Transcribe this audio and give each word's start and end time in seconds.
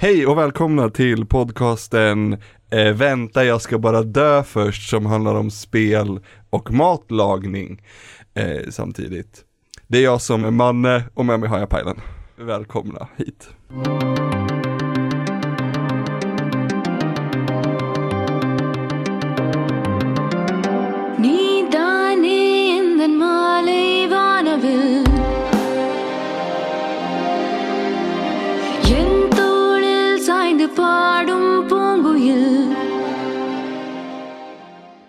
Hej 0.00 0.26
och 0.26 0.38
välkomna 0.38 0.90
till 0.90 1.26
podcasten 1.26 2.32
eh, 2.70 2.92
Vänta 2.92 3.44
jag 3.44 3.62
ska 3.62 3.78
bara 3.78 4.02
dö 4.02 4.42
först 4.42 4.90
som 4.90 5.06
handlar 5.06 5.34
om 5.34 5.50
spel 5.50 6.20
och 6.50 6.72
matlagning 6.72 7.82
eh, 8.34 8.70
samtidigt. 8.70 9.44
Det 9.86 9.98
är 9.98 10.02
jag 10.02 10.20
som 10.20 10.44
är 10.44 10.50
Manne 10.50 11.02
och 11.14 11.26
med 11.26 11.40
mig 11.40 11.48
har 11.48 11.58
jag 11.58 11.68
Pajlen. 11.68 12.00
Välkomna 12.36 13.08
hit. 13.16 13.48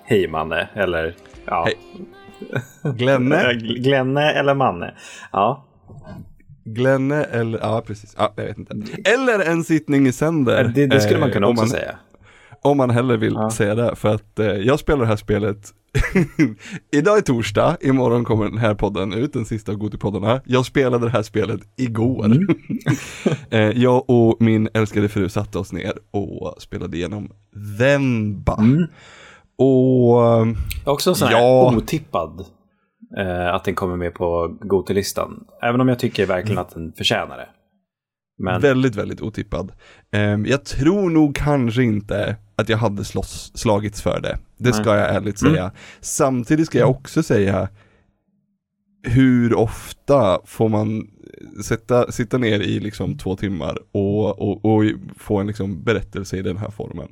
Hej 0.10 0.28
Manne, 0.28 0.70
eller 0.74 1.16
ja. 1.46 1.66
Hej. 1.66 1.76
Glenne, 2.96 3.54
Glenne 3.80 4.32
eller 4.32 4.54
Manne. 4.54 4.94
Ja, 5.32 5.66
Glenne 6.66 7.24
eller, 7.24 7.60
ja 7.60 7.84
precis, 7.88 8.16
ja, 8.18 8.34
jag 8.36 8.44
vet 8.44 8.58
inte. 8.58 8.76
Eller 9.06 9.40
en 9.52 9.64
sittning 9.64 10.08
i 10.08 10.12
sänder. 10.12 10.72
det, 10.76 10.88
det 10.88 11.02
skulle 11.02 11.20
man 11.20 11.30
eh, 11.30 11.34
kunna 11.34 11.48
om 11.48 11.52
också 11.52 11.64
man, 11.64 11.70
säga. 11.70 11.96
Om 12.62 12.78
man 12.78 12.90
hellre 12.90 13.18
vill 13.18 13.34
Ja. 13.34 13.50
säga 13.52 13.76
det, 13.76 13.96
för 13.96 14.16
att 14.16 14.40
eh, 14.40 14.46
jag 14.48 14.80
spelar 14.80 15.00
det 15.02 15.08
här 15.08 15.16
spelet 15.16 15.74
Idag 16.92 17.18
är 17.18 17.22
torsdag, 17.22 17.78
imorgon 17.82 18.26
kommer 18.26 18.46
den 18.46 18.58
här 18.58 18.76
podden 18.76 19.14
ut, 19.14 19.34
den 19.34 19.46
sista 19.46 19.72
av 19.72 19.78
Gotipoddarna. 19.78 20.42
Jag 20.46 20.66
spelade 20.66 21.06
det 21.06 21.12
här 21.12 21.24
spelet 21.24 21.62
igår. 21.78 22.26
Mm. 22.26 22.48
eh, 23.50 23.60
jag 23.82 24.10
och 24.10 24.38
min 24.40 24.70
älskade 24.74 25.10
fru 25.10 25.30
satte 25.30 25.58
oss 25.60 25.74
ner 25.74 25.94
och 26.12 26.56
spelade 26.60 26.98
igenom 26.98 27.32
Vemba. 27.80 28.58
Mm. 28.58 28.88
Och 29.60 30.24
eh, 30.42 30.48
Också 30.86 31.10
en 31.10 31.16
sån 31.16 31.28
här 31.28 31.36
Ja. 31.36 31.74
otippad 31.78 32.46
eh, 33.18 33.54
att 33.56 33.64
den 33.64 33.76
kommer 33.76 33.96
med 33.98 34.14
på 34.14 34.58
Gotilistan. 34.62 35.44
Även 35.62 35.82
om 35.82 35.88
jag 35.90 36.00
tycker 36.00 36.26
verkligen 36.26 36.58
att 36.60 36.74
den 36.74 36.94
förtjänar 36.98 37.38
det. 37.38 37.48
Men 38.44 38.62
väldigt, 38.62 38.96
väldigt 38.96 39.22
otippad. 39.22 39.72
Eh, 40.12 40.22
jag 40.46 40.66
tror 40.66 41.10
nog 41.10 41.36
kanske 41.36 41.84
inte 41.84 42.36
att 42.56 42.70
jag 42.70 42.78
hade 42.78 43.06
slåss, 43.06 43.52
slagits 43.56 44.02
för 44.02 44.20
det. 44.20 44.38
Det 44.58 44.74
ska 44.74 44.96
jag 44.98 45.16
ärligt 45.16 45.42
Mm. 45.42 45.54
säga. 45.54 45.72
Samtidigt 46.02 46.66
ska 46.68 46.78
jag 46.80 46.90
också 46.90 47.24
säga 47.24 47.70
hur 49.04 49.54
ofta 49.54 50.40
får 50.46 50.70
man 50.70 51.08
sätta, 51.64 52.12
sitta 52.12 52.38
ner 52.38 52.60
i 52.60 52.80
liksom 52.80 53.18
två 53.18 53.36
timmar 53.36 53.78
och, 53.92 54.42
och, 54.42 54.66
och 54.66 54.84
få 55.18 55.38
en 55.38 55.48
liksom 55.48 55.84
berättelse 55.84 56.38
i 56.38 56.42
den 56.42 56.58
här 56.58 56.70
formen. 56.70 57.08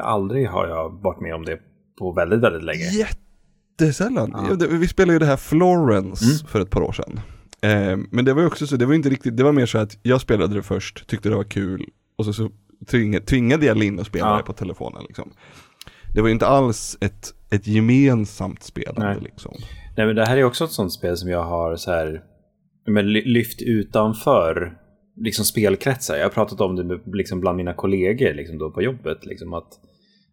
aldrig 0.00 0.48
har 0.48 0.68
jag 0.68 1.02
varit 1.02 1.20
med 1.20 1.34
om 1.34 1.44
det 1.44 1.58
på 1.98 2.12
väldigt, 2.12 2.40
väldigt 2.40 2.62
länge. 2.62 2.84
Jättesällan. 2.84 4.46
Ja. 4.60 4.66
Vi 4.70 4.88
spelade 4.88 5.12
ju 5.12 5.18
det 5.18 5.26
här 5.26 5.36
Florence 5.36 6.24
Mm. 6.24 6.36
för 6.48 6.60
ett 6.60 6.70
par 6.70 6.80
år 6.82 6.92
sedan. 6.92 7.20
Eh, 7.62 7.98
men 8.10 8.24
det 8.24 8.32
var 8.32 8.40
ju 8.40 8.46
också 8.46 8.66
så, 8.66 8.76
det 8.76 8.86
var 8.86 8.94
inte 8.94 9.10
riktigt, 9.10 9.36
det 9.36 9.44
var 9.44 9.52
mer 9.52 9.66
så 9.66 9.78
att 9.78 9.98
jag 10.02 10.20
spelade 10.20 10.54
det 10.54 10.62
först, 10.62 11.06
tyckte 11.08 11.28
det 11.28 11.36
var 11.36 11.44
kul 11.44 11.86
och 12.18 12.24
så, 12.24 12.32
så 12.32 12.50
tvingade, 12.90 13.24
tvingade 13.24 13.66
jag 13.66 13.76
Linn 13.76 14.00
att 14.00 14.06
spela 14.06 14.26
Ja. 14.26 14.36
det 14.36 14.42
på 14.42 14.52
telefonen 14.52 15.02
liksom. 15.08 15.30
Det 16.14 16.20
var 16.20 16.28
ju 16.28 16.32
inte 16.32 16.46
alls 16.46 16.98
ett, 17.00 17.34
ett 17.50 17.66
gemensamt 17.66 18.62
spelande 18.62 19.06
Nej. 19.14 19.18
liksom. 19.22 19.52
Nej, 19.96 20.06
men 20.06 20.16
det 20.16 20.24
här 20.24 20.36
är 20.36 20.44
också 20.44 20.64
ett 20.64 20.70
sånt 20.70 20.92
spel 20.92 21.16
som 21.16 21.30
jag 21.30 21.44
har 21.44 21.76
så 21.76 21.90
här, 21.90 22.22
men, 22.86 23.12
ly- 23.12 23.24
lyft 23.24 23.62
utanför 23.62 24.78
liksom 25.16 25.44
spelkretsar. 25.44 26.16
Jag 26.16 26.24
har 26.24 26.30
pratat 26.30 26.60
om 26.60 26.76
det 26.76 26.84
med, 26.84 27.00
liksom 27.06 27.40
bland 27.40 27.56
mina 27.56 27.74
kollegor 27.74 28.34
liksom 28.34 28.58
då 28.58 28.70
på 28.70 28.82
jobbet. 28.82 29.26
Liksom 29.26 29.54
att, 29.54 29.68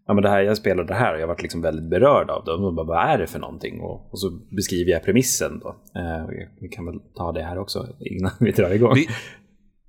ja, 0.07 0.13
men 0.13 0.23
det 0.23 0.29
här, 0.29 0.41
jag 0.41 0.57
spelade 0.57 0.87
det 0.87 0.93
här 0.93 1.15
och 1.15 1.21
jag 1.21 1.27
varit 1.27 1.41
liksom 1.41 1.61
väldigt 1.61 1.89
berörd 1.89 2.29
av 2.29 2.45
det. 2.45 2.51
Och 2.51 2.61
de 2.61 2.75
bara, 2.75 2.85
vad 2.87 3.09
är 3.09 3.17
det 3.17 3.27
för 3.27 3.39
någonting? 3.39 3.79
Och, 3.81 4.11
och 4.11 4.19
så 4.19 4.29
beskriver 4.55 4.91
jag 4.91 5.03
premissen. 5.03 5.59
Då. 5.59 5.67
Eh, 5.99 6.47
vi 6.61 6.67
kan 6.67 6.85
väl 6.85 6.99
ta 7.15 7.31
det 7.31 7.43
här 7.43 7.57
också 7.57 7.87
innan 7.99 8.31
vi 8.39 8.51
drar 8.51 8.71
igång. 8.71 8.93
Vi, 8.95 9.07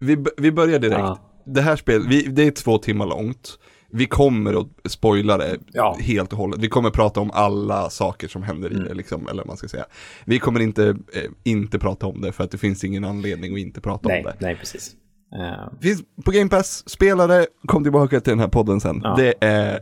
vi, 0.01 0.25
vi 0.37 0.53
börjar 0.53 0.79
direkt. 0.79 0.99
Ja. 0.99 1.43
Det 1.47 1.61
här 1.61 1.77
spelet, 1.77 2.37
det 2.37 2.43
är 2.47 2.51
två 2.51 2.79
timmar 2.79 3.07
långt. 3.07 3.59
Vi 3.93 4.07
kommer 4.07 4.61
att 4.61 4.67
spoila 4.93 5.39
det 5.39 5.59
Ja. 5.73 5.97
helt 6.01 6.33
och 6.33 6.39
hållet. 6.39 6.61
Vi 6.61 6.69
kommer 6.69 6.91
prata 6.91 7.21
om 7.21 7.31
alla 7.31 7.91
saker 7.91 8.29
som 8.29 8.43
händer 8.43 8.71
i 8.71 8.75
Mm. 8.75 8.89
det, 8.89 8.95
liksom, 8.95 9.29
eller 9.29 9.43
vad 9.43 9.47
man 9.47 9.57
ska 9.57 9.69
säga. 9.69 9.85
Vi 10.25 10.39
kommer 10.39 10.61
inte, 10.61 10.89
eh, 10.89 11.31
inte 11.45 11.79
prata 11.79 12.07
om 12.07 12.21
det 12.21 12.33
för 12.33 12.45
att 12.45 12.51
det 12.51 12.59
finns 12.59 12.85
ingen 12.85 13.05
anledning 13.05 13.53
att 13.53 13.59
inte 13.59 13.81
prata 13.81 14.09
nej, 14.09 14.19
om 14.19 14.25
det. 14.25 14.37
nej, 14.41 14.57
precis. 14.57 14.93
Eh, 15.35 15.79
Finns 15.81 16.03
på 16.25 16.31
Game 16.31 16.51
Pass, 16.51 16.89
spela 16.89 17.27
det, 17.27 17.47
kom 17.67 17.83
tillbaka 17.83 18.21
till 18.21 18.31
den 18.31 18.39
här 18.41 18.49
podden 18.49 18.81
sen. 18.81 19.01
Ja. 19.05 19.15
Det 19.19 19.35
är 19.41 19.79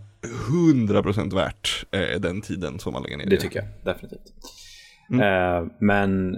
100% 0.50 1.34
värt 1.34 1.84
eh, 1.90 2.20
den 2.20 2.40
tiden 2.40 2.78
som 2.78 2.92
man 2.92 3.02
lägger 3.02 3.16
ner 3.16 3.26
i 3.26 3.28
Det 3.28 3.36
tycker 3.36 3.58
jag 3.58 3.94
definitivt. 3.94 4.32
Mm. 5.12 5.20
Eh, 5.20 5.70
men 5.80 6.36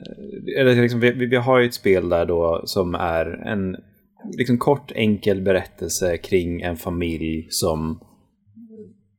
eller 0.59 0.75
liksom, 0.83 1.01
vi, 1.01 1.11
vi 1.13 1.27
vi 1.27 1.37
har 1.37 1.59
ju 1.59 1.67
ett 1.67 1.75
spel 1.75 2.09
där 2.09 2.27
då 2.27 2.63
som 2.65 2.95
är 2.95 3.27
en 3.47 3.77
liksom, 4.37 4.59
kort 4.59 4.93
enkel 4.95 5.41
berättelse 5.43 6.17
kring 6.17 6.61
en 6.61 6.77
familj 6.77 7.47
som 7.51 8.01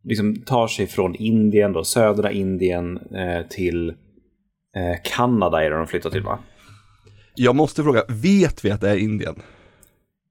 liksom, 0.04 0.36
tar 0.36 0.68
sig 0.68 0.88
från 0.88 1.16
Indien, 1.16 1.74
då, 1.74 1.84
södra 1.84 2.32
Indien 2.32 2.98
eh, 2.98 3.48
till 3.50 3.90
eh, 3.90 4.98
Kanada 5.04 5.64
är 5.66 5.70
det 5.70 5.78
de 5.78 5.88
flyttar 5.88 6.10
till 6.10 6.24
va? 6.24 6.40
Jag 7.36 7.56
måste 7.56 7.84
fråga, 7.84 8.04
vet 8.10 8.66
vi 8.66 8.72
att 8.72 8.82
det 8.82 8.90
är 8.90 8.96
Indien? 8.98 9.36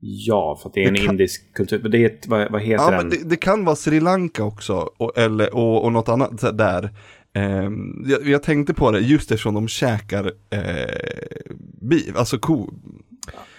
Ja, 0.02 0.58
för 0.62 0.68
att 0.68 0.74
det 0.74 0.82
är 0.84 0.88
en 0.88 0.94
Det 0.94 1.00
kan- 1.00 1.10
indisk 1.10 1.54
kultur. 1.54 1.88
Det 1.88 2.04
är 2.04 2.18
vad, 2.28 2.52
vad 2.52 2.62
heter 2.62 2.84
Ja, 2.92 2.98
den? 2.98 3.10
det, 3.10 3.28
det 3.28 3.36
kan 3.36 3.64
vara 3.64 3.76
Sri 3.76 4.00
Lanka 4.00 4.44
också, 4.44 4.74
och, 4.96 5.18
eller, 5.18 5.54
och, 5.54 5.84
och 5.84 5.92
något 5.92 6.08
annat 6.08 6.58
där. 6.58 6.90
Ehm, 7.34 8.04
jag, 8.06 8.26
jag 8.28 8.42
tänkte 8.42 8.74
på 8.74 8.90
det 8.90 9.00
just 9.00 9.30
eftersom 9.30 9.54
de 9.54 9.68
käkar 9.68 10.32
eh, 10.50 10.94
bi, 11.82 12.12
alltså 12.16 12.38
ko, 12.38 12.70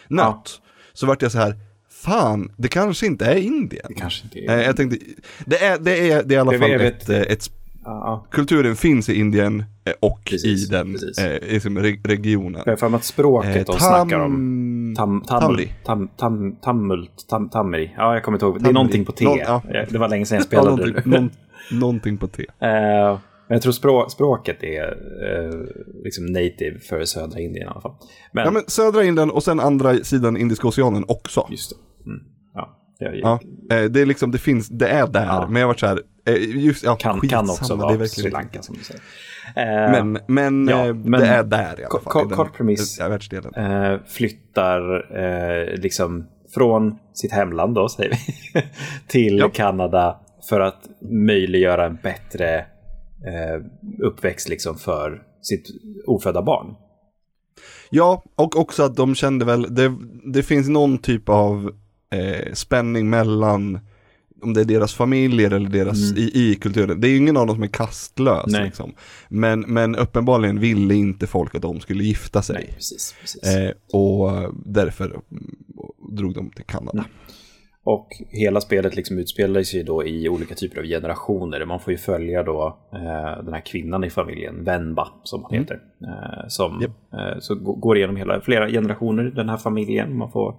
nöt. 0.07 0.61
Så 0.93 1.05
vart 1.05 1.21
jag 1.21 1.31
så 1.31 1.37
här, 1.39 1.55
fan, 2.03 2.51
det 2.57 2.67
kanske 2.67 3.05
inte 3.05 3.25
är 3.25 3.35
Indien. 3.35 3.85
Det 3.87 3.93
kanske 3.93 4.23
inte 4.23 4.39
är. 4.39 4.57
Eh, 4.59 4.65
jag 4.65 4.77
tänkte, 4.77 4.97
det 5.45 5.63
är, 5.65 5.79
det 5.79 6.11
är, 6.11 6.23
det 6.23 6.33
är 6.35 6.37
i 6.37 6.41
alla 6.41 6.57
fall 6.59 6.71
ett, 6.71 7.09
eh, 7.09 7.19
ett, 7.21 7.51
Ja, 7.85 8.25
kulturen 8.31 8.75
finns 8.75 9.09
i 9.09 9.19
Indien 9.19 9.63
eh, 9.85 9.93
och 9.99 10.19
Precis, 10.25 10.67
i 10.67 10.71
den 10.71 10.95
eh, 11.19 11.25
i 11.25 11.53
liksom 11.53 11.77
re, 11.79 11.97
regionen. 12.03 12.61
jag 12.65 12.77
har 12.81 12.95
att 12.95 13.03
språket 13.03 13.55
Eh, 13.55 13.63
de 13.65 13.79
snackar 13.79 14.19
om 14.19 14.93
Tam, 14.97 15.21
Tamli. 15.21 15.69
tam, 15.85 16.07
tam, 16.17 16.55
tamult, 16.55 17.11
tam, 17.29 17.49
tamri. 17.49 17.93
Ja, 17.97 18.13
jag 18.13 18.23
kommer 18.23 18.35
inte 18.35 18.45
ihåg. 18.45 18.55
Det 18.55 18.59
är 18.59 18.63
Tamri. 18.63 18.73
någonting 18.73 19.05
på 19.05 19.11
T. 19.11 19.25
Någon- 19.25 19.37
ja. 19.39 19.61
Det 19.89 19.97
var 19.97 20.09
länge 20.09 20.25
sedan 20.25 20.35
jag 20.35 20.41
Ja, 20.43 20.45
spelade. 20.47 20.69
någonting, 20.69 21.11
någon, 21.11 21.29
någonting 21.71 22.17
på 22.17 22.27
T. 22.27 22.45
Eh, 22.59 23.17
men 23.51 23.55
jag 23.55 23.61
tror 23.61 23.71
språ, 23.73 24.09
språket 24.09 24.63
är 24.63 24.83
eh, 24.83 25.59
liksom 26.03 26.25
native 26.25 26.79
för 26.79 27.05
södra 27.05 27.39
Indien 27.39 27.65
i 27.67 27.69
alla 27.69 27.81
fall. 27.81 27.95
Men, 28.33 28.45
Ja 28.45 28.51
men 28.51 28.63
södra 28.67 29.03
Indien 29.03 29.31
och 29.31 29.43
sen 29.43 29.59
andra 29.59 29.95
sidan 29.97 30.37
Indiska 30.37 30.67
oceanen 30.67 31.05
också. 31.07 31.47
just 31.51 31.69
det. 31.69 32.09
Mm. 32.09 32.23
Ja, 32.53 32.77
jag, 32.99 33.15
Ja, 33.15 33.39
eh, 33.75 33.83
det 33.83 34.01
är 34.01 34.05
liksom, 34.05 34.31
det 34.31 34.37
finns, 34.37 34.67
det 34.69 34.87
är 34.87 35.07
där. 35.07 35.25
Ja. 35.25 35.47
Men 35.47 35.55
jag 35.55 35.67
har 35.67 35.73
varit 35.73 35.79
så 35.79 35.85
här, 35.87 35.99
eh, 36.27 36.35
just, 36.65 36.83
ja, 36.83 36.95
kan, 36.95 37.19
kan 37.19 37.49
också 37.49 37.75
det 37.75 37.79
är 37.81 37.83
vara 37.83 37.89
verkligen 37.97 38.07
Sri 38.09 38.29
Lanka 38.31 38.61
som 38.61 38.75
du 38.77 38.83
säger. 38.83 39.01
Eh, 39.55 39.91
Men, 40.03 40.19
men, 40.27 40.67
Ja, 40.67 40.93
men- 40.93 41.11
det 41.21 41.27
är 41.27 41.43
där 41.43 41.79
i 41.79 41.83
alla 41.85 41.99
fall. 41.99 42.29
kort- 42.29 42.53
premiss. 42.57 42.99
Världsdelen. 42.99 43.53
eh, 43.55 43.99
flyttar 44.07 45.77
liksom 45.77 46.27
från 46.53 46.97
sitt 47.13 47.31
hemland 47.31 47.75
då, 47.75 47.89
säger 47.89 48.09
vi, 48.53 48.61
till 49.07 49.37
Ja. 49.37 49.49
Kanada 49.53 50.19
för 50.49 50.59
att 50.59 50.81
möjliggöra 51.11 51.85
en 51.85 51.97
bättre 52.03 52.65
uppväxt 53.99 54.49
liksom 54.49 54.77
för 54.77 55.23
sitt 55.41 55.67
ofödda 56.07 56.41
barn. 56.41 56.75
Ja, 57.89 58.23
och 58.35 58.59
också 58.59 58.83
att 58.83 58.95
de 58.95 59.15
kände 59.15 59.45
väl, 59.45 59.75
det, 59.75 59.95
det 60.25 60.43
finns 60.43 60.69
någon 60.69 60.97
typ 60.97 61.29
av 61.29 61.71
eh, 62.13 62.53
spänning 62.53 63.09
mellan 63.09 63.79
om 64.41 64.53
det 64.53 64.61
är 64.61 64.65
deras 64.65 64.93
familjer 64.93 65.51
eller 65.51 65.69
deras 65.69 65.97
i, 66.17 66.31
i 66.33 66.55
kulturen. 66.55 67.01
Det 67.01 67.07
är 67.07 67.09
ju 67.09 67.17
ingen 67.17 67.37
av 67.37 67.47
dem 67.47 67.55
som 67.55 67.63
är 67.63 67.67
kastlös 67.67 68.47
Mm. 68.47 68.51
Nej. 68.51 68.65
liksom. 68.65 68.93
Men, 69.29 69.59
men 69.59 69.95
uppenbarligen 69.95 70.59
ville 70.59 70.93
inte 70.93 71.27
folk 71.27 71.55
att 71.55 71.61
de 71.61 71.79
skulle 71.79 72.03
gifta 72.03 72.41
sig. 72.41 72.55
Nej, 72.55 72.73
precis. 72.75 73.15
precis. 73.21 73.43
Eh, 73.43 73.71
och 73.93 74.53
därför 74.65 75.05
mm, 75.05 75.55
drog 76.11 76.33
de 76.35 76.49
till 76.49 76.65
Kanada. 76.65 76.99
Mm. 76.99 77.11
Och 77.83 78.07
hela 78.29 78.61
spelet 78.61 78.95
liksom 78.95 79.19
utspelar 79.19 79.63
sig 79.63 79.83
då 79.83 80.05
i 80.05 80.29
olika 80.29 80.55
typer 80.55 80.79
av 80.79 80.85
generationer. 80.85 81.65
Man 81.65 81.79
får 81.79 81.91
ju 81.91 81.97
följa 81.97 82.43
då 82.43 82.79
eh, 82.93 83.43
den 83.43 83.53
här 83.53 83.65
kvinnan 83.65 84.03
i 84.03 84.09
familjen, 84.09 84.63
Venba 84.63 85.07
som 85.23 85.43
hon 85.43 85.59
heter. 85.59 85.75
Eh, 86.01 86.47
som 86.47 86.81
Japp. 86.81 86.91
eh, 87.13 87.39
så 87.39 87.55
går 87.55 87.97
igenom 87.97 88.15
hela, 88.15 88.41
flera 88.41 88.69
generationer, 88.69 89.23
den 89.23 89.49
här 89.49 89.57
familjen. 89.57 90.17
Man 90.17 90.31
får 90.31 90.55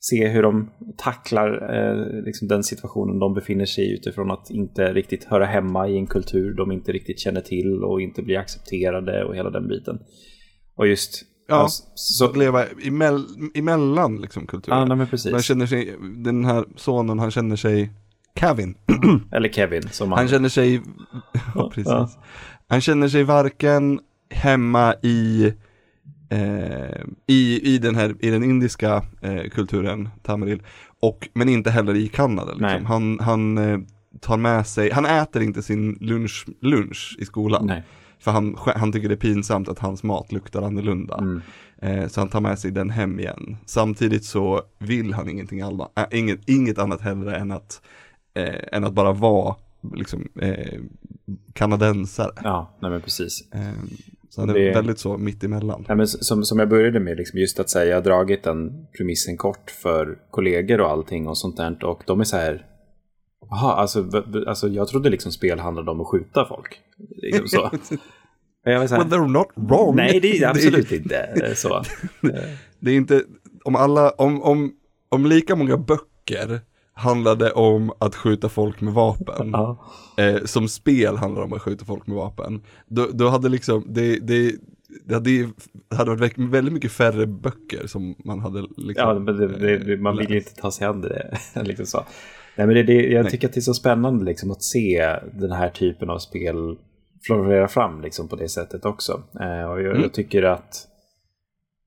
se 0.00 0.28
hur 0.28 0.42
de 0.42 0.70
tacklar 0.96 1.74
eh, 1.74 2.24
liksom 2.24 2.48
den 2.48 2.62
situationen 2.62 3.18
de 3.18 3.34
befinner 3.34 3.64
sig 3.64 3.84
i 3.84 3.94
utifrån 3.94 4.30
att 4.30 4.50
inte 4.50 4.92
riktigt 4.92 5.24
höra 5.24 5.44
hemma 5.44 5.88
i 5.88 5.96
en 5.96 6.06
kultur 6.06 6.54
de 6.54 6.72
inte 6.72 6.92
riktigt 6.92 7.20
känner 7.20 7.40
till 7.40 7.84
och 7.84 8.00
inte 8.00 8.22
blir 8.22 8.38
accepterade 8.38 9.24
och 9.24 9.36
hela 9.36 9.50
den 9.50 9.68
biten. 9.68 9.98
Och 10.76 10.86
just 10.86 11.22
Ja, 11.48 11.54
Alltså, 11.54 11.82
så, 11.94 12.24
att 12.24 12.36
leva 12.36 12.64
emell, 12.66 13.26
emellan 13.54 14.16
liksom 14.16 14.46
kulturer. 14.46 14.76
ja, 14.76 14.80
nej, 14.80 14.88
men 14.88 14.98
Man 14.98 15.06
precis. 15.06 15.44
känner 15.44 15.66
sig, 15.66 15.96
den 16.16 16.44
här 16.44 16.64
sonen 16.76 17.18
han 17.18 17.30
känner 17.30 17.56
sig, 17.56 17.92
Kevin, 18.40 18.74
Eller 19.32 19.48
Kevin 19.48 19.82
som 19.90 20.12
han 20.12 20.28
känner 20.28 20.48
sig, 20.48 20.74
ja, 21.54 21.68
precis. 21.74 21.86
Ja. 21.86 22.10
Han 22.68 22.80
känner 22.80 23.08
sig 23.08 23.24
varken 23.24 24.00
hemma 24.30 24.94
i, 25.02 25.52
eh, 26.30 27.00
i, 27.26 27.74
i, 27.74 27.78
den 27.78 27.94
här, 27.94 28.14
i 28.20 28.30
den 28.30 28.44
indiska 28.44 29.02
eh, 29.20 29.42
kulturen, 29.52 30.08
Tamaril, 30.22 30.62
och, 31.02 31.28
men 31.34 31.48
inte 31.48 31.70
heller 31.70 31.94
i 31.96 32.08
Kanada. 32.08 32.52
Liksom. 32.54 32.86
Han, 32.86 33.18
han 33.20 33.58
eh, 33.58 33.78
tar 34.20 34.36
med 34.36 34.66
sig, 34.66 34.90
han 34.90 35.06
äter 35.06 35.42
inte 35.42 35.62
sin 35.62 35.98
lunch, 36.00 36.46
lunch 36.60 37.16
i 37.18 37.24
skolan. 37.24 37.66
Nej. 37.66 37.82
För 38.26 38.30
han, 38.32 38.56
han 38.76 38.92
tycker 38.92 39.08
det 39.08 39.14
är 39.14 39.16
pinsamt 39.16 39.68
att 39.68 39.78
hans 39.78 40.02
mat 40.02 40.32
luktar 40.32 40.62
annorlunda. 40.62 41.18
Mm. 41.18 41.42
Eh, 41.82 42.08
så 42.08 42.20
han 42.20 42.28
tar 42.28 42.40
med 42.40 42.58
sig 42.58 42.70
den 42.70 42.90
hem 42.90 43.20
igen. 43.20 43.56
Samtidigt 43.66 44.24
så 44.24 44.62
vill 44.78 45.14
han 45.14 45.28
ingenting 45.28 45.60
annat, 45.60 45.92
äh, 45.98 46.18
inget, 46.18 46.48
inget 46.48 46.78
annat 46.78 47.00
heller 47.00 47.32
än 47.32 47.50
att, 47.52 47.82
eh, 48.34 48.54
än 48.72 48.84
att 48.84 48.92
bara 48.92 49.12
vara 49.12 49.54
liksom, 49.94 50.28
eh, 50.40 50.80
kanadensare. 51.52 52.32
Ja, 52.44 52.76
nej 52.82 52.90
men 52.90 53.00
precis. 53.00 53.48
Eh, 53.54 53.60
så 54.30 54.40
han 54.40 54.50
är 54.50 54.54
Det- 54.54 54.72
väldigt 54.74 54.98
så 54.98 55.18
mittemellan. 55.18 55.84
Nej, 55.88 55.96
men 55.96 56.06
som, 56.08 56.44
som 56.44 56.58
jag 56.58 56.68
började 56.68 57.00
med, 57.00 57.16
liksom 57.16 57.38
just 57.38 57.60
att 57.60 57.70
säga, 57.70 57.86
jag 57.86 57.96
har 57.96 58.02
dragit 58.02 58.42
den 58.42 58.86
premissen 58.98 59.36
kort 59.36 59.70
för 59.70 60.18
kollegor 60.30 60.80
och 60.80 60.90
allting 60.90 61.28
och 61.28 61.38
sånt 61.38 61.56
där. 61.56 61.84
Och 61.84 62.02
de 62.06 62.20
är 62.20 62.24
så 62.24 62.36
här, 62.36 62.66
jaha, 63.50 63.72
alltså, 63.74 64.10
alltså 64.46 64.68
jag 64.68 64.88
trodde 64.88 65.10
liksom 65.10 65.32
spel 65.32 65.58
handlade 65.58 65.90
om 65.90 66.00
att 66.00 66.06
skjuta 66.06 66.44
folk. 66.48 66.80
Liksom 67.22 67.48
så. 67.48 67.70
Jag 68.72 68.88
så 68.88 68.94
här, 68.94 69.04
Well 69.04 69.12
they're 69.20 69.28
not 69.28 69.48
wrong. 69.54 69.96
nej, 69.96 70.20
det 70.20 70.38
är 70.38 70.48
absolut 70.50 70.92
inte 70.92 71.16
eh, 71.18 71.54
så. 71.54 71.82
Det 72.80 72.90
är 72.90 72.94
inte, 72.96 73.22
om 73.64 73.76
alla, 73.76 74.10
om, 74.10 74.42
om, 74.42 74.72
om 75.08 75.26
lika 75.26 75.56
många 75.56 75.76
böcker 75.76 76.60
handlade 76.92 77.52
om 77.52 77.92
att 77.98 78.14
skjuta 78.14 78.48
folk 78.48 78.80
med 78.80 78.92
vapen, 78.94 79.50
Ja. 79.52 79.84
eh, 80.18 80.44
som 80.44 80.68
spel 80.68 81.16
handlar 81.16 81.42
om 81.42 81.52
att 81.52 81.62
skjuta 81.62 81.84
folk 81.84 82.06
med 82.06 82.16
vapen, 82.16 82.62
då, 82.86 83.06
då 83.12 83.28
hade 83.28 83.48
liksom, 83.48 83.84
det, 83.88 84.18
det, 84.18 84.52
det 85.04 85.14
hade, 85.14 85.48
hade 85.96 86.14
varit 86.14 86.38
väldigt 86.38 86.74
mycket 86.74 86.92
färre 86.92 87.26
böcker 87.26 87.86
som 87.86 88.14
man 88.24 88.40
hade 88.40 88.60
liksom, 88.60 88.94
Ja, 89.08 89.18
men 89.18 89.36
det, 89.36 89.58
det, 89.58 89.78
det, 89.78 89.96
man 89.96 90.16
vill 90.16 90.30
ju 90.30 90.36
inte 90.38 90.54
ta 90.54 90.70
sig 90.70 90.86
an 90.86 91.00
det. 91.00 91.38
liksom 91.62 91.86
så. 91.86 92.04
Nej, 92.56 92.66
men 92.66 92.76
det, 92.76 92.82
det, 92.82 92.94
jag 93.06 93.22
Nej. 93.22 93.30
tycker 93.32 93.48
att 93.48 93.54
det 93.54 93.60
är 93.60 93.62
så 93.62 93.74
spännande 93.74 94.24
liksom, 94.24 94.50
att 94.50 94.62
se 94.62 95.16
den 95.32 95.52
här 95.52 95.68
typen 95.70 96.10
av 96.10 96.18
spel 96.18 96.76
florera 97.26 97.68
fram 97.68 98.00
liksom, 98.00 98.28
på 98.28 98.36
det 98.36 98.48
sättet 98.48 98.84
också. 98.84 99.12
Eh, 99.40 99.70
och 99.70 99.80
jag, 99.82 99.90
Mm. 99.90 100.02
jag 100.02 100.12
tycker 100.14 100.42
att, 100.42 100.88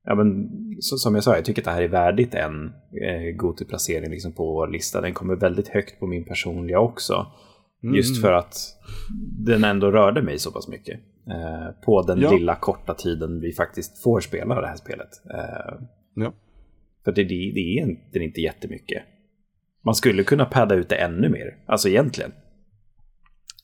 ja, 0.04 0.14
men, 0.14 0.48
så, 0.80 0.96
som 0.96 1.14
jag 1.14 1.24
sa, 1.24 1.34
jag 1.36 1.44
tycker 1.44 1.60
att 1.62 1.64
det 1.64 1.70
här 1.70 1.82
är 1.82 1.88
värdigt 1.88 2.34
en 2.34 2.66
eh, 3.02 3.36
Goti-placering 3.36 4.10
liksom, 4.10 4.32
på 4.32 4.44
vår 4.52 4.68
lista. 4.68 5.00
Den 5.00 5.14
kommer 5.14 5.36
väldigt 5.36 5.68
högt 5.68 6.00
på 6.00 6.06
min 6.06 6.24
personliga 6.24 6.80
också. 6.80 7.26
Mm. 7.82 7.94
Just 7.94 8.20
för 8.22 8.32
att 8.32 8.54
den 9.46 9.64
ändå 9.64 9.90
rörde 9.90 10.22
mig 10.22 10.38
så 10.38 10.52
pass 10.52 10.68
mycket. 10.68 11.00
Eh, 11.28 11.80
på 11.84 12.02
den 12.02 12.20
Ja. 12.20 12.30
lilla 12.32 12.54
korta 12.56 12.94
tiden 12.94 13.40
vi 13.40 13.52
faktiskt 13.52 14.02
får 14.02 14.20
spela 14.20 14.60
det 14.60 14.66
här 14.66 14.76
spelet. 14.76 15.08
Eh, 15.34 15.74
Ja. 16.14 16.32
för 17.04 17.12
det, 17.12 17.22
det, 17.24 17.28
det 17.28 17.60
är 17.60 17.78
egentligen 17.78 18.28
inte 18.28 18.40
jättemycket. 18.40 19.02
Man 19.84 19.94
skulle 19.94 20.22
kunna 20.24 20.44
padda 20.44 20.74
ut 20.74 20.88
det 20.88 20.96
ännu 20.96 21.28
mer, 21.28 21.56
alltså 21.66 21.88
egentligen. 21.88 22.32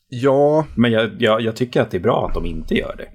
Ja, 0.08 0.66
Men 0.74 0.92
jag, 0.92 1.22
jag, 1.22 1.40
jag 1.40 1.56
tycker 1.56 1.80
att 1.80 1.90
det 1.90 1.96
är 1.96 2.00
bra 2.00 2.26
att 2.28 2.34
de 2.34 2.46
inte 2.46 2.74
gör 2.74 2.94
det. 2.98 3.08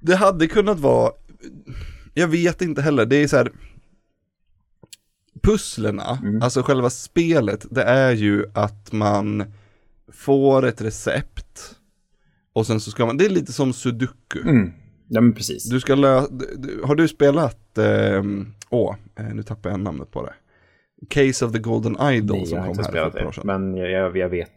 det 0.00 0.16
hade 0.16 0.46
kunnat 0.46 0.78
vara, 0.80 1.12
jag 2.14 2.28
vet 2.28 2.62
inte 2.62 2.82
heller, 2.82 3.06
det 3.06 3.16
är 3.16 3.28
så 3.28 3.36
här, 3.36 3.52
pusslerna, 5.42 6.18
Mm. 6.22 6.42
alltså 6.42 6.62
själva 6.62 6.90
spelet, 6.90 7.66
det 7.70 7.82
är 7.82 8.12
ju 8.12 8.44
att 8.54 8.92
man 8.92 9.44
får 10.12 10.66
ett 10.66 10.80
recept 10.80 11.76
och 12.52 12.66
sen 12.66 12.80
så 12.80 12.90
ska 12.90 13.06
man, 13.06 13.16
det 13.16 13.24
är 13.24 13.30
lite 13.30 13.52
som 13.52 13.72
sudoku. 13.72 14.40
Mm. 14.44 14.72
Ja, 15.08 15.20
men 15.20 15.32
precis. 15.32 15.70
Du 15.70 15.80
ska 15.80 15.94
lö, 15.94 16.20
har 16.84 16.94
du 16.94 17.08
spelat, 17.08 17.78
eh, 17.78 18.22
åh, 18.70 18.96
nu 19.34 19.42
tappar 19.42 19.70
jag 19.70 19.80
namnet 19.80 20.10
på 20.10 20.26
det. 20.26 20.34
Case 21.08 21.44
of 21.46 21.52
the 21.52 21.58
Golden 21.58 21.96
Idol 22.12 22.36
Nej, 22.36 22.46
som 22.46 22.58
kom 22.66 22.78
här 22.78 22.84
för 22.92 23.06
ett 23.06 23.12
par 23.12 23.24
år 23.26 23.32
sedan. 23.32 23.46
Men 23.46 23.76
jag, 23.76 23.90
jag, 23.90 24.16
jag 24.16 24.28
vet 24.28 24.54